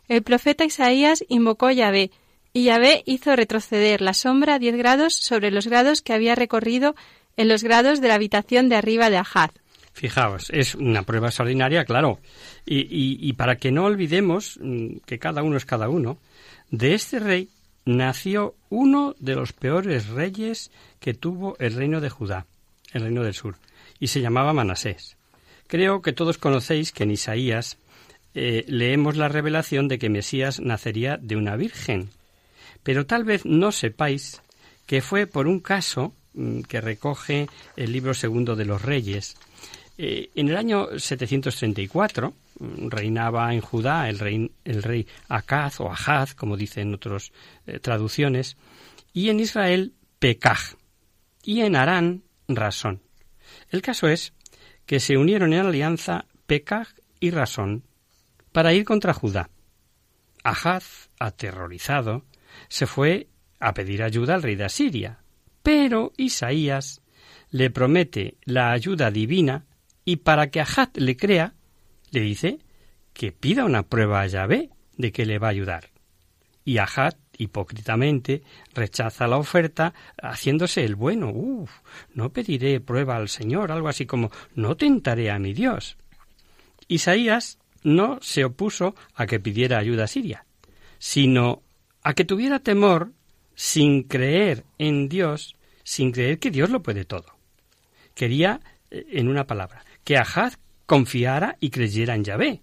[0.07, 2.11] El profeta Isaías invocó Yahvé,
[2.53, 6.95] y Yahvé hizo retroceder la sombra diez grados sobre los grados que había recorrido
[7.37, 9.51] en los grados de la habitación de arriba de Ahaz.
[9.93, 12.19] Fijaos, es una prueba extraordinaria, claro.
[12.65, 16.17] Y, y, para que no olvidemos mm, que cada uno es cada uno,
[16.69, 17.49] de este rey
[17.85, 22.45] nació uno de los peores reyes que tuvo el reino de Judá,
[22.91, 23.55] el reino del sur,
[24.05, 25.17] y se llamaba Manasés.
[25.65, 27.79] Creo que todos conocéis que en Isaías
[28.35, 32.11] eh, leemos la revelación de que Mesías nacería de una virgen,
[32.83, 34.43] pero tal vez no sepáis
[34.85, 39.37] que fue por un caso mm, que recoge el libro segundo de los Reyes.
[39.97, 46.35] Eh, en el año 734 mm, reinaba en Judá el rey, el Acaz o Ahaz,
[46.35, 47.31] como dicen otras
[47.65, 48.55] eh, traducciones,
[49.13, 50.75] y en Israel Pekaj,
[51.41, 53.04] y en Arán Rasón.
[53.69, 54.33] El caso es
[54.85, 56.89] que se unieron en alianza Pekaj
[57.19, 57.83] y Rasón
[58.51, 59.49] para ir contra Judá.
[60.43, 62.23] Ahaz, aterrorizado,
[62.69, 63.27] se fue
[63.59, 65.19] a pedir ayuda al rey de Asiria,
[65.63, 67.01] pero Isaías
[67.49, 69.65] le promete la ayuda divina
[70.03, 71.55] y para que Ahaz le crea,
[72.11, 72.59] le dice
[73.13, 75.89] que pida una prueba a Yahvé de que le va a ayudar.
[76.63, 78.43] Y Ahaz hipócritamente
[78.73, 81.33] rechaza la oferta haciéndose el bueno.
[82.13, 85.97] No pediré prueba al Señor, algo así como no tentaré a mi Dios.
[86.87, 90.45] Isaías no se opuso a que pidiera ayuda a Siria,
[90.97, 91.61] sino
[92.03, 93.11] a que tuviera temor
[93.55, 97.37] sin creer en Dios, sin creer que Dios lo puede todo.
[98.13, 98.59] Quería,
[98.91, 102.61] eh, en una palabra, que Ahaz confiara y creyera en Yahvé.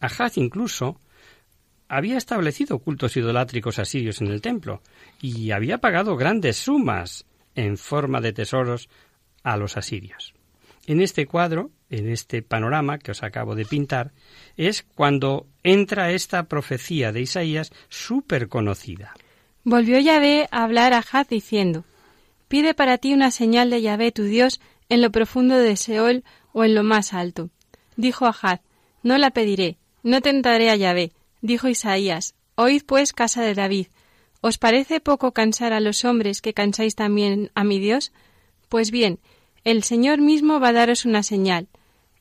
[0.00, 1.00] Ahaz incluso
[1.88, 4.82] había establecido cultos idolátricos asirios en el templo
[5.20, 7.24] y había pagado grandes sumas
[7.54, 8.88] en forma de tesoros
[9.42, 10.34] a los asirios.
[10.86, 14.12] En este cuadro, en este panorama que os acabo de pintar,
[14.56, 19.14] es cuando entra esta profecía de Isaías súper conocida.
[19.64, 21.84] Volvió Yahvé a hablar a Jad diciendo,
[22.48, 26.64] Pide para ti una señal de Yahvé tu Dios en lo profundo de Seol o
[26.64, 27.50] en lo más alto.
[27.96, 28.60] Dijo Ahad,
[29.02, 33.86] No la pediré, no tentaré a Yahvé, Dijo Isaías, Oíd pues, casa de David,
[34.40, 38.12] ¿os parece poco cansar a los hombres que cansáis también a mi Dios?
[38.68, 39.20] Pues bien,
[39.62, 41.68] el Señor mismo va a daros una señal.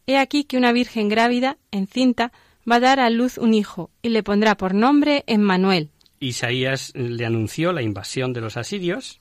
[0.06, 2.32] He aquí que una virgen grávida, encinta,
[2.70, 5.90] va a dar a luz un hijo, y le pondrá por nombre Emmanuel.
[6.20, 9.20] Isaías le anunció la invasión de los asirios,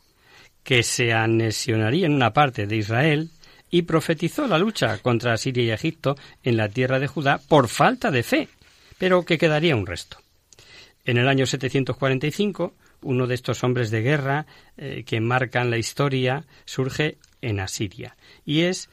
[0.63, 3.31] que se anexionaría en una parte de Israel,
[3.71, 8.11] y profetizó la lucha contra Asiria y Egipto en la tierra de Judá por falta
[8.11, 8.49] de fe
[8.99, 10.19] pero que quedaría un resto.
[11.05, 16.45] En el año 745, uno de estos hombres de guerra eh, que marcan la historia
[16.65, 18.89] surge en Asiria y es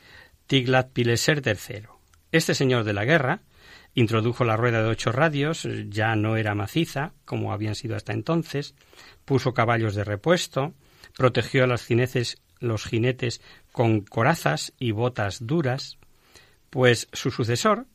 [0.47, 1.88] Tiglat-Pileser III.
[2.32, 3.41] Este señor de la guerra
[3.95, 8.76] introdujo la rueda de ocho radios, ya no era maciza como habían sido hasta entonces,
[9.26, 10.74] puso caballos de repuesto,
[11.18, 13.41] protegió a los jinetes, los jinetes
[13.72, 15.97] con corazas y botas duras,
[16.70, 17.86] pues su sucesor,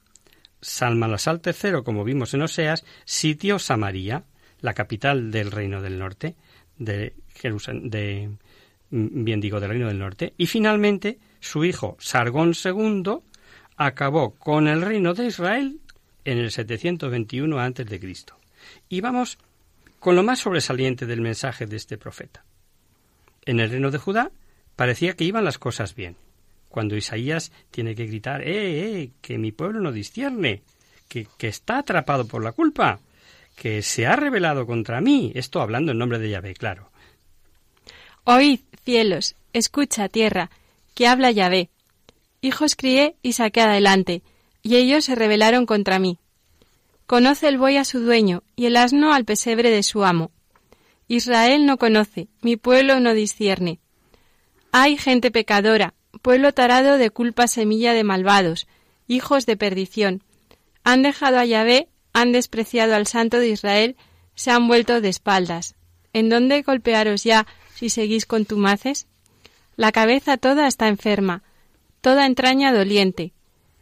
[0.60, 4.24] Salmanasar III, como vimos en Oseas, sitió Samaria,
[4.60, 6.36] la capital del Reino del Norte,
[6.78, 8.38] de Jerusalén,
[8.90, 13.20] mm, bien digo, del Reino del Norte, y finalmente su hijo Sargón II
[13.76, 15.80] acabó con el reino de Israel
[16.24, 18.14] en el 721 a.C.
[18.88, 19.38] Y vamos
[20.00, 22.44] con lo más sobresaliente del mensaje de este profeta.
[23.46, 24.30] En el reino de Judá
[24.76, 26.16] parecía que iban las cosas bien.
[26.78, 29.10] Cuando Isaías tiene que gritar, ¡eh, eh!
[29.20, 30.62] que mi pueblo no discierne,
[31.08, 33.00] que, que está atrapado por la culpa,
[33.56, 35.32] que se ha rebelado contra mí.
[35.34, 36.92] Esto hablando en nombre de Yahvé, claro.
[38.22, 40.50] Oíd, cielos, escucha, tierra,
[40.94, 41.68] que habla Yahvé.
[42.42, 44.22] Hijos crié y saqué adelante,
[44.62, 46.16] y ellos se rebelaron contra mí.
[47.08, 50.30] Conoce el buey a su dueño, y el asno al pesebre de su amo.
[51.08, 53.80] Israel no conoce, mi pueblo no discierne.
[54.70, 58.66] Hay gente pecadora, pueblo tarado de culpa semilla de malvados,
[59.06, 60.22] hijos de perdición.
[60.84, 63.96] Han dejado a Yahvé, han despreciado al Santo de Israel,
[64.34, 65.74] se han vuelto de espaldas.
[66.12, 69.06] ¿En dónde golpearos ya si seguís contumaces?
[69.76, 71.42] La cabeza toda está enferma,
[72.00, 73.32] toda entraña doliente.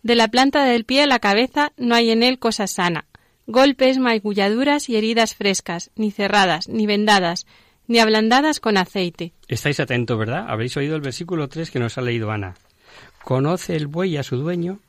[0.03, 3.07] De la planta del pie a la cabeza no hay en él cosa sana
[3.47, 7.47] golpes, magulladuras y heridas frescas, ni cerradas, ni vendadas,
[7.87, 9.33] ni ablandadas con aceite.
[9.49, 10.47] Estáis atentos, ¿verdad?
[10.49, 12.55] Habéis oído el versículo 3 que nos ha leído Ana.
[13.25, 14.81] Conoce el buey a su dueño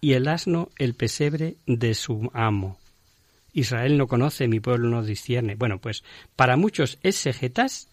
[0.00, 2.78] y el asno el pesebre de su amo.
[3.52, 5.56] Israel no conoce, mi pueblo no discierne.
[5.56, 6.04] Bueno, pues
[6.36, 7.88] para muchos exegetas,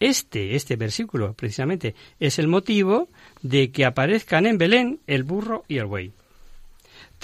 [0.00, 3.08] este, este versículo precisamente es el motivo
[3.42, 6.12] de que aparezcan en Belén el burro y el buey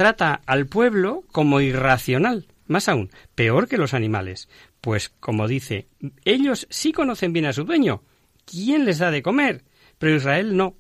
[0.01, 4.49] trata al pueblo como irracional, más aún, peor que los animales,
[4.81, 5.89] pues, como dice,
[6.24, 8.03] ellos sí conocen bien a su dueño.
[8.45, 9.64] ¿Quién les da de comer?
[9.99, 10.76] Pero Israel no.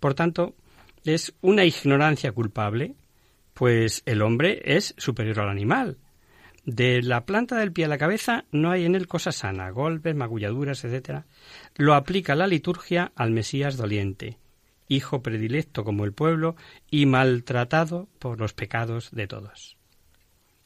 [0.00, 0.54] Por tanto,
[1.04, 2.94] es una ignorancia culpable,
[3.54, 5.98] pues el hombre es superior al animal.
[6.64, 10.14] De la planta del pie a la cabeza no hay en él cosa sana, golpes,
[10.14, 11.24] magulladuras, etc.
[11.76, 14.38] Lo aplica la liturgia al Mesías doliente
[14.92, 16.56] hijo predilecto como el pueblo
[16.90, 19.76] y maltratado por los pecados de todos.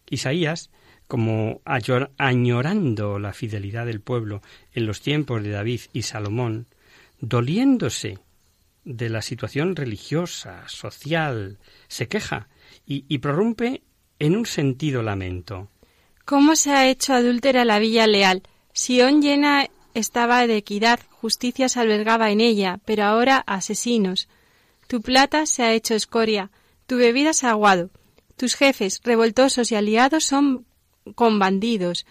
[0.08, 0.70] Isaías,
[1.06, 4.42] como añorando la fidelidad del pueblo
[4.72, 6.66] en los tiempos de David y Salomón,
[7.20, 8.18] doliéndose
[8.84, 12.48] de la situación religiosa, social, se queja
[12.86, 13.82] y, y prorrumpe
[14.18, 15.68] en un sentido lamento.
[16.24, 18.42] ¿Cómo se ha hecho adúltera la villa leal?
[18.72, 24.28] Sión llena estaba de equidad, justicia se albergaba en ella, pero ahora asesinos.
[24.88, 26.50] Tu plata se ha hecho escoria,
[26.86, 27.90] tu bebida se ha aguado.
[28.36, 30.66] Tus jefes, revoltosos y aliados, son
[31.14, 32.06] con bandidos.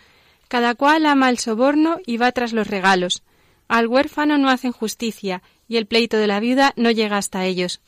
[0.47, 3.23] Cada cual ama el soborno y va tras los regalos.
[3.67, 7.81] Al huérfano no hacen justicia, y el pleito de la viuda no llega hasta ellos.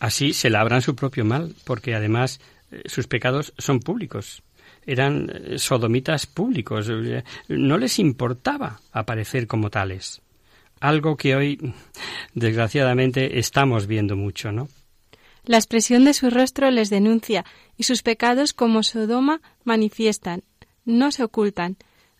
[0.00, 4.42] Así se labran su propio mal, porque además eh, sus pecados son públicos
[4.86, 10.20] eran eh, sodomitas públicos, eh, no les importaba aparecer como tales.
[10.80, 11.74] Algo que hoy,
[12.34, 14.68] desgraciadamente, estamos viendo mucho, ¿no?
[15.44, 17.44] La expresión de su rostro les denuncia
[17.76, 20.44] y sus pecados como Sodoma manifiestan,
[20.84, 21.76] no se ocultan.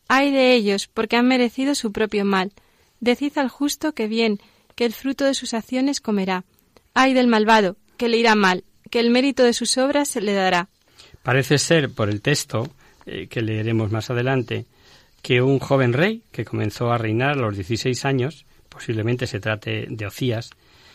[0.08, 2.52] Ay de ellos, porque han merecido su propio mal.
[3.00, 4.40] Decid al justo que bien,
[4.74, 6.44] que el fruto de sus acciones comerá.
[6.94, 10.32] Ay del malvado, que le irá mal, que el mérito de sus obras se le
[10.32, 10.68] dará.
[11.22, 12.68] Parece ser, por el texto
[13.06, 14.66] eh, que leeremos más adelante,
[15.22, 19.86] que un joven rey que comenzó a reinar a los 16 años, posiblemente se trate
[19.88, 20.50] de Ocías,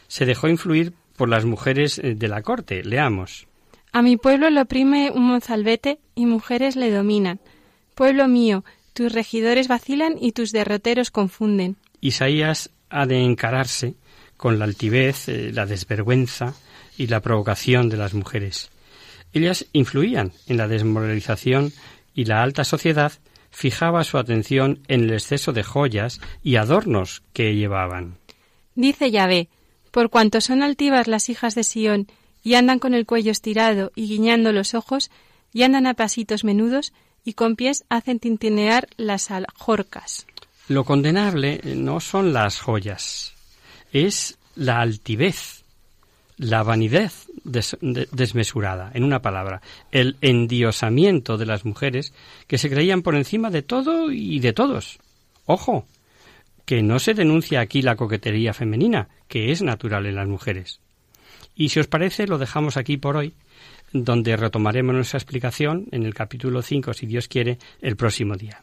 [0.08, 2.84] se dejó influir por las mujeres eh, de la corte.
[2.84, 3.48] Leamos.
[3.92, 7.40] A mi pueblo lo oprime un mozalbete y mujeres le dominan.
[7.96, 8.64] Pueblo mío,
[8.94, 11.76] tus regidores vacilan y tus derroteros confunden.
[12.00, 13.96] Isaías ha de encararse
[14.38, 16.54] con la altivez, eh, la desvergüenza
[16.98, 18.70] y la provocación de las mujeres.
[19.34, 21.74] Ellas influían en la desmoralización
[22.14, 23.12] y la alta sociedad
[23.52, 28.18] fijaba su atención en el exceso de joyas y adornos que llevaban.
[28.76, 29.50] Dice Yahvé,
[29.92, 32.08] por cuanto son altivas las hijas de Sión
[32.44, 35.12] y andan con el cuello estirado y guiñando los ojos,
[35.54, 36.94] y andan a pasitos menudos,
[37.26, 40.26] y con pies hacen tintinear las aljorcas.
[40.70, 43.34] Lo condenable no son las joyas,
[43.92, 45.64] es la altivez,
[46.38, 47.12] la vanidad
[47.44, 49.62] desmesurada, en una palabra,
[49.92, 52.14] el endiosamiento de las mujeres
[52.48, 55.00] que se creían por encima de todo y de todos.
[55.46, 55.86] Ojo,
[56.68, 60.82] que no se denuncia aquí la coquetería femenina, que es natural en las mujeres.
[61.56, 63.36] Y si os parece, lo dejamos aquí por hoy,
[63.94, 68.62] donde retomaremos nuestra explicación en el capítulo 5, si Dios quiere, el próximo día.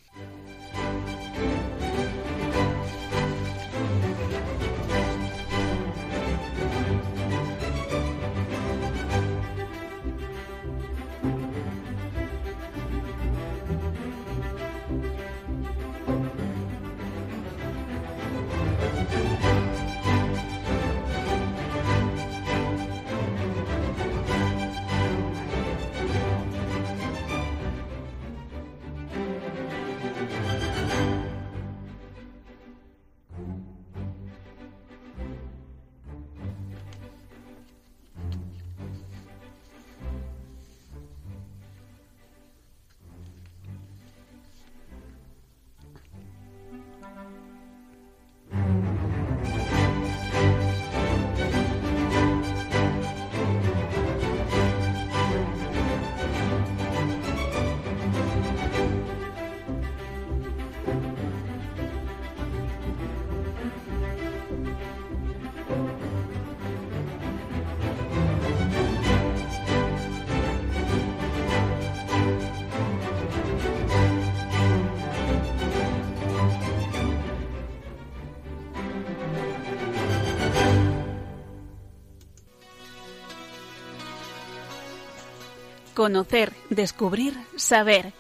[86.05, 88.13] Conocer, descubrir, saber.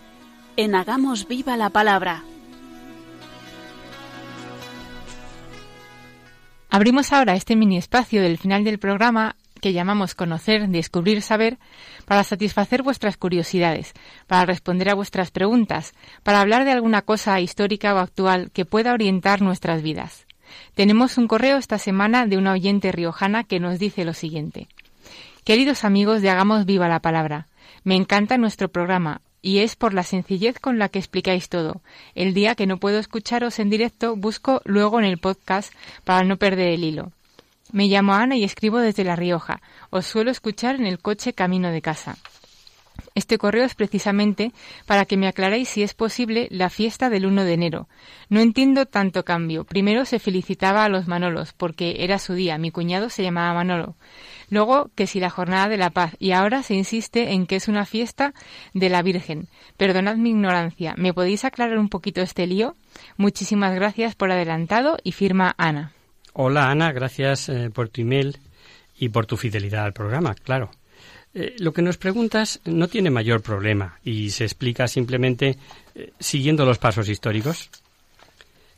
[0.56, 2.24] En Hagamos Viva la Palabra.
[6.70, 11.58] Abrimos ahora este mini espacio del final del programa que llamamos Conocer, Descubrir, Saber,
[12.06, 13.92] para satisfacer vuestras curiosidades,
[14.26, 18.94] para responder a vuestras preguntas, para hablar de alguna cosa histórica o actual que pueda
[18.94, 20.24] orientar nuestras vidas.
[20.74, 24.68] Tenemos un correo esta semana de una oyente riojana que nos dice lo siguiente.
[25.44, 27.48] Queridos amigos de Hagamos Viva la Palabra,
[27.84, 31.82] me encanta nuestro programa y es por la sencillez con la que explicáis todo.
[32.14, 35.72] El día que no puedo escucharos en directo, busco luego en el podcast
[36.02, 37.12] para no perder el hilo.
[37.70, 39.60] Me llamo Ana y escribo desde La Rioja.
[39.90, 42.16] Os suelo escuchar en el coche camino de casa.
[43.14, 44.52] Este correo es precisamente
[44.86, 47.88] para que me aclaréis si es posible la fiesta del 1 de enero.
[48.28, 49.64] No entiendo tanto cambio.
[49.64, 52.58] Primero se felicitaba a los Manolos porque era su día.
[52.58, 53.94] Mi cuñado se llamaba Manolo.
[54.54, 57.66] Luego que si la jornada de la paz y ahora se insiste en que es
[57.66, 58.34] una fiesta
[58.72, 59.48] de la Virgen.
[59.76, 60.94] Perdonad mi ignorancia.
[60.96, 62.76] ¿Me podéis aclarar un poquito este lío?
[63.16, 65.90] Muchísimas gracias por adelantado y firma Ana.
[66.34, 68.38] Hola Ana, gracias eh, por tu email
[68.96, 70.70] y por tu fidelidad al programa, claro.
[71.34, 75.58] Eh, lo que nos preguntas no tiene mayor problema y se explica simplemente
[75.96, 77.70] eh, siguiendo los pasos históricos.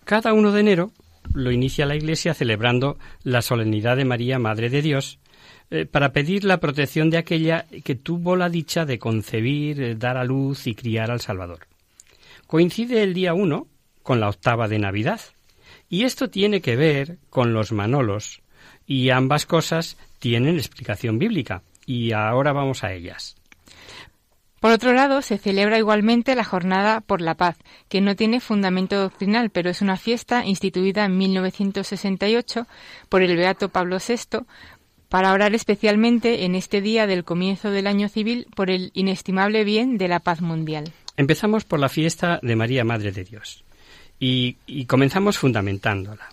[0.06, 0.90] Cada 1 de enero
[1.34, 5.18] lo inicia la Iglesia celebrando la solemnidad de María, Madre de Dios,
[5.90, 10.66] para pedir la protección de aquella que tuvo la dicha de concebir, dar a luz
[10.66, 11.66] y criar al Salvador.
[12.46, 13.66] Coincide el día 1
[14.02, 15.20] con la octava de Navidad,
[15.88, 18.40] y esto tiene que ver con los Manolos,
[18.86, 23.36] y ambas cosas tienen explicación bíblica, y ahora vamos a ellas.
[24.60, 27.56] Por otro lado, se celebra igualmente la Jornada por la Paz,
[27.88, 32.66] que no tiene fundamento doctrinal, pero es una fiesta instituida en 1968
[33.08, 34.46] por el Beato Pablo VI
[35.08, 39.98] para orar especialmente en este día del comienzo del año civil por el inestimable bien
[39.98, 40.92] de la paz mundial.
[41.16, 43.64] Empezamos por la fiesta de María Madre de Dios
[44.18, 46.28] y, comenzamos fundamentándola.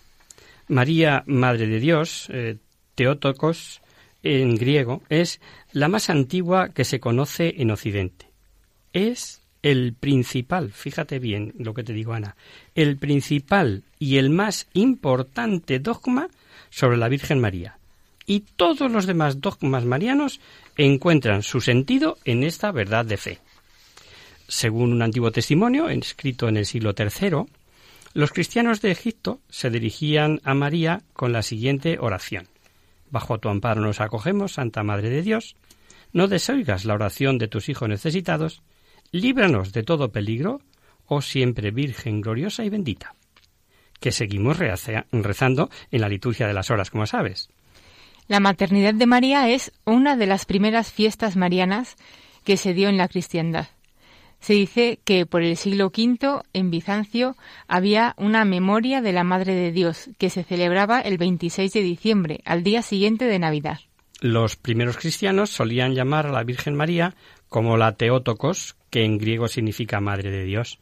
[0.68, 2.58] María, Madre de Dios, eh,
[2.96, 3.82] Teótocos,
[4.24, 5.42] en griego, es
[5.74, 8.28] la más antigua que se conoce en Occidente.
[8.94, 12.36] Es el principal, fíjate bien lo que te digo, Ana,
[12.76, 16.28] el principal y el más importante dogma
[16.70, 17.78] sobre la Virgen María.
[18.26, 20.40] Y todos los demás dogmas marianos
[20.78, 23.40] encuentran su sentido en esta verdad de fe.
[24.48, 27.46] Según un antiguo testimonio, escrito en el siglo III,
[28.14, 32.48] los cristianos de Egipto se dirigían a María con la siguiente oración.
[33.10, 35.56] Bajo tu amparo nos acogemos, Santa Madre de Dios.
[36.12, 38.62] No desoigas la oración de tus hijos necesitados.
[39.12, 40.62] Líbranos de todo peligro,
[41.08, 43.16] oh siempre Virgen gloriosa y bendita.
[44.00, 47.50] Que seguimos rezando en la liturgia de las horas, como sabes.
[48.28, 51.96] La maternidad de María es una de las primeras fiestas marianas
[52.44, 53.68] que se dio en la cristiandad.
[54.40, 59.56] Se dice que por el siglo V en Bizancio había una memoria de la Madre
[59.56, 63.80] de Dios que se celebraba el 26 de diciembre, al día siguiente de Navidad.
[64.20, 67.16] Los primeros cristianos solían llamar a la Virgen María
[67.48, 70.80] como la Teótocos, que en griego significa Madre de Dios.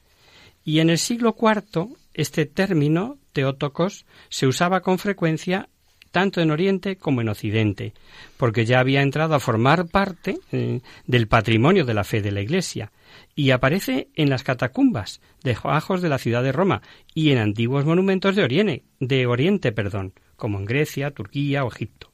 [0.64, 5.70] Y en el siglo IV este término Teótocos se usaba con frecuencia
[6.12, 7.94] tanto en Oriente como en Occidente,
[8.38, 12.42] porque ya había entrado a formar parte eh, del patrimonio de la fe de la
[12.42, 12.92] Iglesia
[13.36, 16.82] y aparece en las catacumbas de Joajos de la ciudad de Roma
[17.14, 22.12] y en antiguos monumentos de Oriente, de Oriente, perdón, como en Grecia, Turquía o Egipto.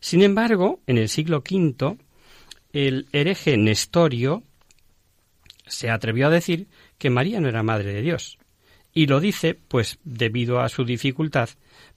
[0.00, 1.96] Sin embargo, en el siglo V,
[2.72, 4.42] el hereje Nestorio
[5.66, 6.68] se atrevió a decir
[6.98, 8.38] que María no era madre de Dios,
[8.92, 11.50] y lo dice, pues, debido a su dificultad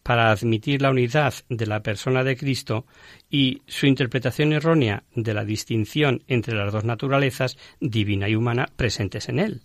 [0.03, 2.85] para admitir la unidad de la persona de Cristo
[3.29, 9.29] y su interpretación errónea de la distinción entre las dos naturalezas, divina y humana, presentes
[9.29, 9.61] en él.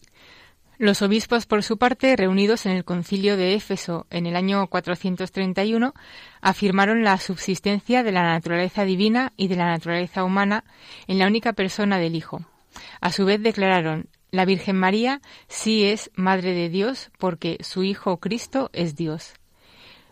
[0.78, 5.93] Los obispos, por su parte, reunidos en el concilio de Éfeso en el año 431,
[6.41, 10.62] afirmaron la subsistencia de la naturaleza divina y de la naturaleza humana
[11.09, 12.45] en la única persona del Hijo.
[13.01, 18.18] A su vez declararon la Virgen María sí es Madre de Dios porque su Hijo
[18.18, 19.34] Cristo es Dios.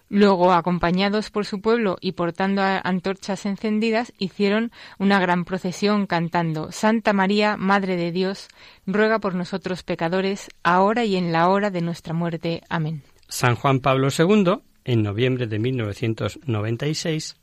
[0.08, 7.12] Luego, acompañados por su pueblo y portando antorchas encendidas, hicieron una gran procesión cantando Santa
[7.12, 8.48] María, Madre de Dios,
[8.86, 12.62] ruega por nosotros pecadores, ahora y en la hora de nuestra muerte.
[12.68, 13.02] Amén.
[13.28, 17.36] San Juan Pablo II, en noviembre de 1996,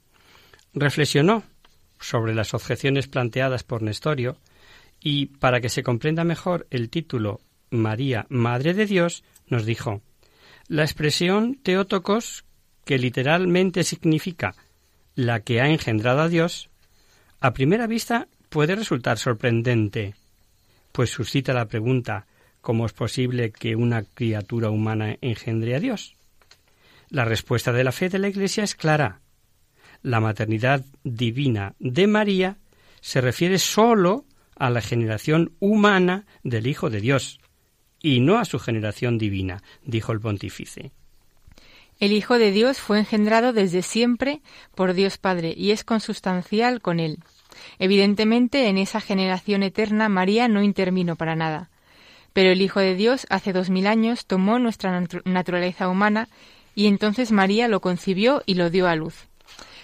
[0.74, 1.44] reflexionó
[2.00, 4.38] sobre las objeciones planteadas por Nestorio
[5.02, 10.02] y para que se comprenda mejor el título María, Madre de Dios, nos dijo,
[10.68, 12.46] la expresión Teótocos,
[12.86, 14.56] que literalmente significa
[15.16, 16.70] la que ha engendrado a Dios,
[17.40, 20.16] a primera vista puede resultar sorprendente,
[20.92, 22.26] pues suscita la pregunta
[22.62, 26.16] ¿cómo es posible que una criatura humana engendre a Dios?
[27.10, 29.20] La respuesta de la fe de la Iglesia es clara.
[30.02, 32.58] La maternidad divina de María
[33.02, 34.26] se refiere sólo
[34.56, 37.40] a la generación humana del Hijo de Dios,
[38.02, 40.92] y no a su generación divina, dijo el pontífice.
[42.04, 44.42] El Hijo de Dios fue engendrado desde siempre
[44.76, 47.20] por Dios Padre y es consustancial con él.
[47.80, 51.70] Evidentemente, en esa generación eterna María no intervino para nada.
[52.34, 56.28] Pero el Hijo de Dios hace dos mil años tomó nuestra naturaleza humana
[56.76, 59.30] y entonces María lo concibió y lo dio a luz.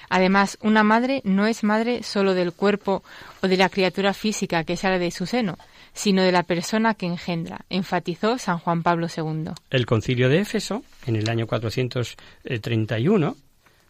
[0.09, 3.01] Además, una madre no es madre solo del cuerpo
[3.41, 5.57] o de la criatura física que sale de su seno,
[5.93, 9.51] sino de la persona que engendra, enfatizó San Juan Pablo II.
[9.69, 13.35] El concilio de Éfeso, en el año 431,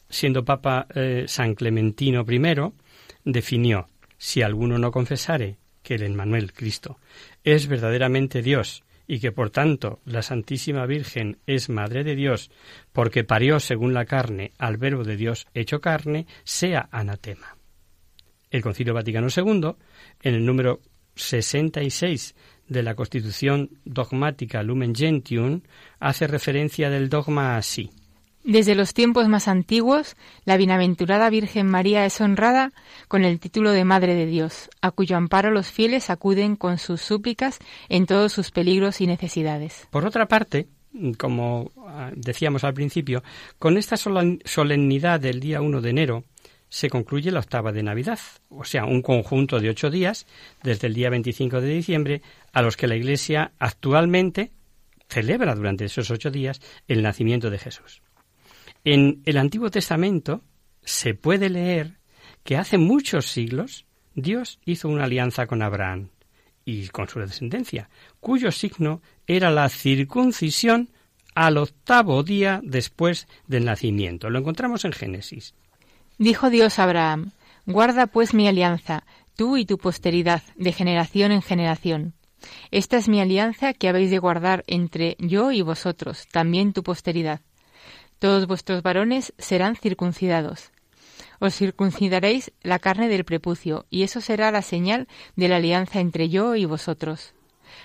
[0.09, 2.73] siendo Papa eh, San Clementino I,
[3.23, 3.87] definió,
[4.17, 6.99] si alguno no confesare que el Emmanuel Cristo
[7.43, 12.51] es verdaderamente Dios y que por tanto la Santísima Virgen es Madre de Dios,
[12.93, 17.57] porque parió según la carne al Verbo de Dios hecho carne, sea anatema.
[18.51, 19.75] El Concilio Vaticano II,
[20.21, 20.81] en el número
[21.19, 22.35] 66
[22.67, 25.61] de la Constitución dogmática Lumen Gentium
[25.99, 27.89] hace referencia del dogma así.
[28.43, 30.15] Desde los tiempos más antiguos,
[30.45, 32.71] la bienaventurada Virgen María es honrada
[33.07, 37.01] con el título de Madre de Dios, a cuyo amparo los fieles acuden con sus
[37.01, 37.59] súplicas
[37.89, 39.87] en todos sus peligros y necesidades.
[39.91, 40.67] Por otra parte,
[41.17, 43.23] como ah, decíamos al principio,
[43.59, 46.23] con esta solemnidad del día 1 de enero,
[46.69, 50.27] se concluye la octava de Navidad, o sea, un conjunto de ocho días
[50.63, 52.21] desde el día 25 de diciembre
[52.53, 54.51] a los que la Iglesia actualmente
[55.09, 58.01] celebra durante esos ocho días el nacimiento de Jesús.
[58.83, 60.43] En el Antiguo Testamento
[60.83, 61.97] se puede leer
[62.43, 66.09] que hace muchos siglos Dios hizo una alianza con Abraham
[66.65, 67.89] y con su descendencia,
[68.19, 70.91] cuyo signo era la circuncisión
[71.33, 74.29] al octavo día después del nacimiento.
[74.29, 75.55] Lo encontramos en Génesis.
[76.19, 77.31] Dijo Dios a Abraham,
[77.65, 79.05] Guarda pues mi alianza,
[79.37, 82.13] tú y tu posteridad, de generación en generación.
[82.71, 87.39] Esta es mi alianza que habéis de guardar entre yo y vosotros, también tu posteridad.
[88.19, 90.71] Todos vuestros varones serán circuncidados.
[91.39, 95.07] Os circuncidaréis la carne del prepucio, y eso será la señal
[95.37, 97.33] de la alianza entre yo y vosotros.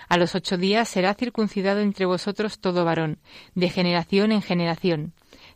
[0.08, 3.20] A los ocho días será circuncidado entre vosotros todo varón,
[3.54, 5.12] de generación en generación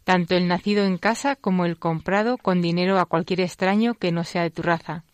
[0.09, 4.25] tanto el nacido en casa como el comprado con dinero a cualquier extraño que no
[4.25, 5.05] sea de tu raza.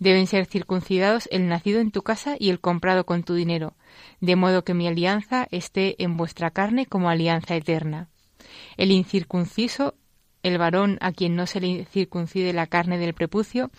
[0.00, 3.76] Deben ser circuncidados el nacido en tu casa y el comprado con tu dinero,
[4.20, 8.08] de modo que mi alianza esté en vuestra carne como alianza eterna.
[8.76, 9.94] El incircunciso,
[10.42, 13.70] el varón a quien no se le circuncide la carne del prepucio,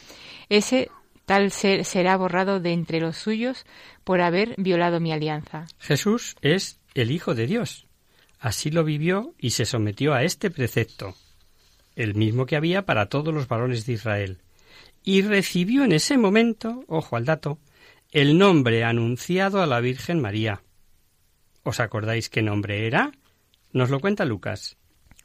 [0.48, 0.90] ese
[1.26, 3.66] tal ser será borrado de entre los suyos
[4.06, 5.66] por haber violado mi alianza.
[5.80, 7.89] Jesús es el Hijo de Dios,
[8.40, 11.16] Así lo vivió y se sometió a este precepto,
[11.96, 14.38] el mismo que había para todos los varones de Israel,
[15.04, 17.60] y recibió en ese momento, ojo al dato,
[18.12, 20.64] el nombre anunciado a la Virgen María.
[21.64, 23.12] ¿Os acordáis qué nombre era?
[23.74, 24.78] Nos lo cuenta Lucas.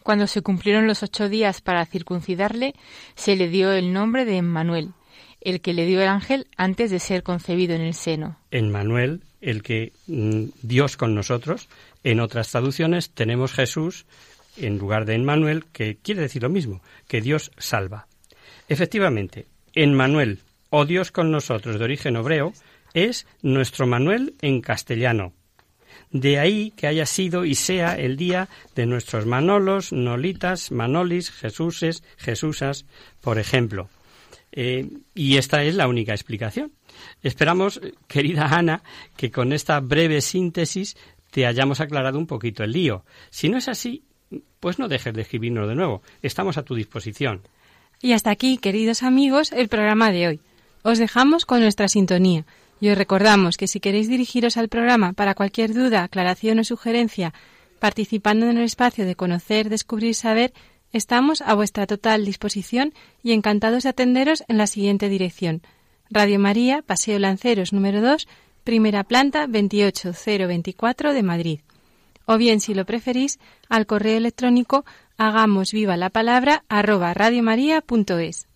[0.03, 2.75] Cuando se cumplieron los ocho días para circuncidarle,
[3.15, 4.93] se le dio el nombre de Emmanuel,
[5.41, 8.39] el que le dio el ángel antes de ser concebido en el seno.
[8.51, 11.69] Emmanuel, el que mm, Dios con nosotros,
[12.03, 14.07] en otras traducciones tenemos Jesús
[14.57, 18.07] en lugar de Emmanuel, que quiere decir lo mismo, que Dios salva.
[18.69, 20.41] Efectivamente, Emmanuel,
[20.71, 22.53] o Dios con nosotros de origen hebreo,
[22.95, 25.33] es nuestro Manuel en castellano.
[26.11, 32.05] De ahí que haya sido y sea el día de nuestros Manolos, Nolitas, Manolis, Jesuses,
[32.17, 32.87] Jesusas,
[33.21, 33.89] por ejemplo.
[34.53, 36.73] Eh, y esta es la única explicación.
[37.25, 38.83] Esperamos, querida Ana,
[39.17, 40.95] que con esta breve síntesis
[41.31, 43.05] te hayamos aclarado un poquito el lío.
[43.31, 44.05] Si no es así,
[44.61, 46.03] pues no dejes de escribirnos de nuevo.
[46.21, 47.41] Estamos a tu disposición.
[48.03, 50.41] Y hasta aquí, queridos amigos, el programa de hoy.
[50.83, 52.45] Os dejamos con nuestra sintonía
[52.79, 57.33] y os recordamos que si queréis dirigiros al programa para cualquier duda, aclaración o sugerencia,
[57.79, 60.53] participando en el espacio de conocer, descubrir, saber,
[60.93, 65.63] estamos a vuestra total disposición y encantados de atenderos en la siguiente dirección.
[66.11, 68.29] Radio María, Paseo Lanceros número 2,
[68.63, 71.61] primera planta 28024 de Madrid.
[72.27, 73.39] O bien, si lo preferís,
[73.69, 74.85] al correo electrónico
[75.17, 78.47] hagamos viva la palabra arroba radiomaria.es.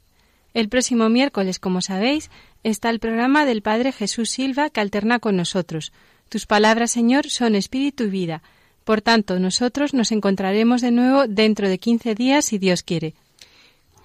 [0.55, 2.30] El próximo miércoles, como sabéis,
[2.64, 5.92] está el programa del Padre Jesús Silva que alterna con nosotros.
[6.28, 8.42] Tus palabras, Señor, son espíritu y vida.
[8.84, 13.14] Por tanto, nosotros nos encontraremos de nuevo dentro de 15 días, si Dios quiere.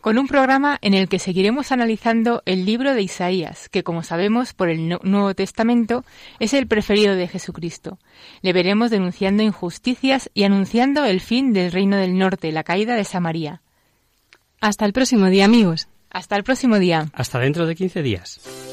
[0.04, 4.54] Con un programa en el que seguiremos analizando el libro de Isaías, que como sabemos
[4.54, 6.04] por el Nuevo Testamento
[6.42, 8.00] es el preferido de Jesucristo.
[8.42, 13.06] Le veremos denunciando injusticias y anunciando el fin del reino del norte, la caída de
[13.06, 13.62] Samaria.
[14.60, 15.88] Hasta el próximo día, amigos.
[16.10, 17.10] Hasta el próximo día.
[17.14, 18.73] Hasta dentro de 15 días.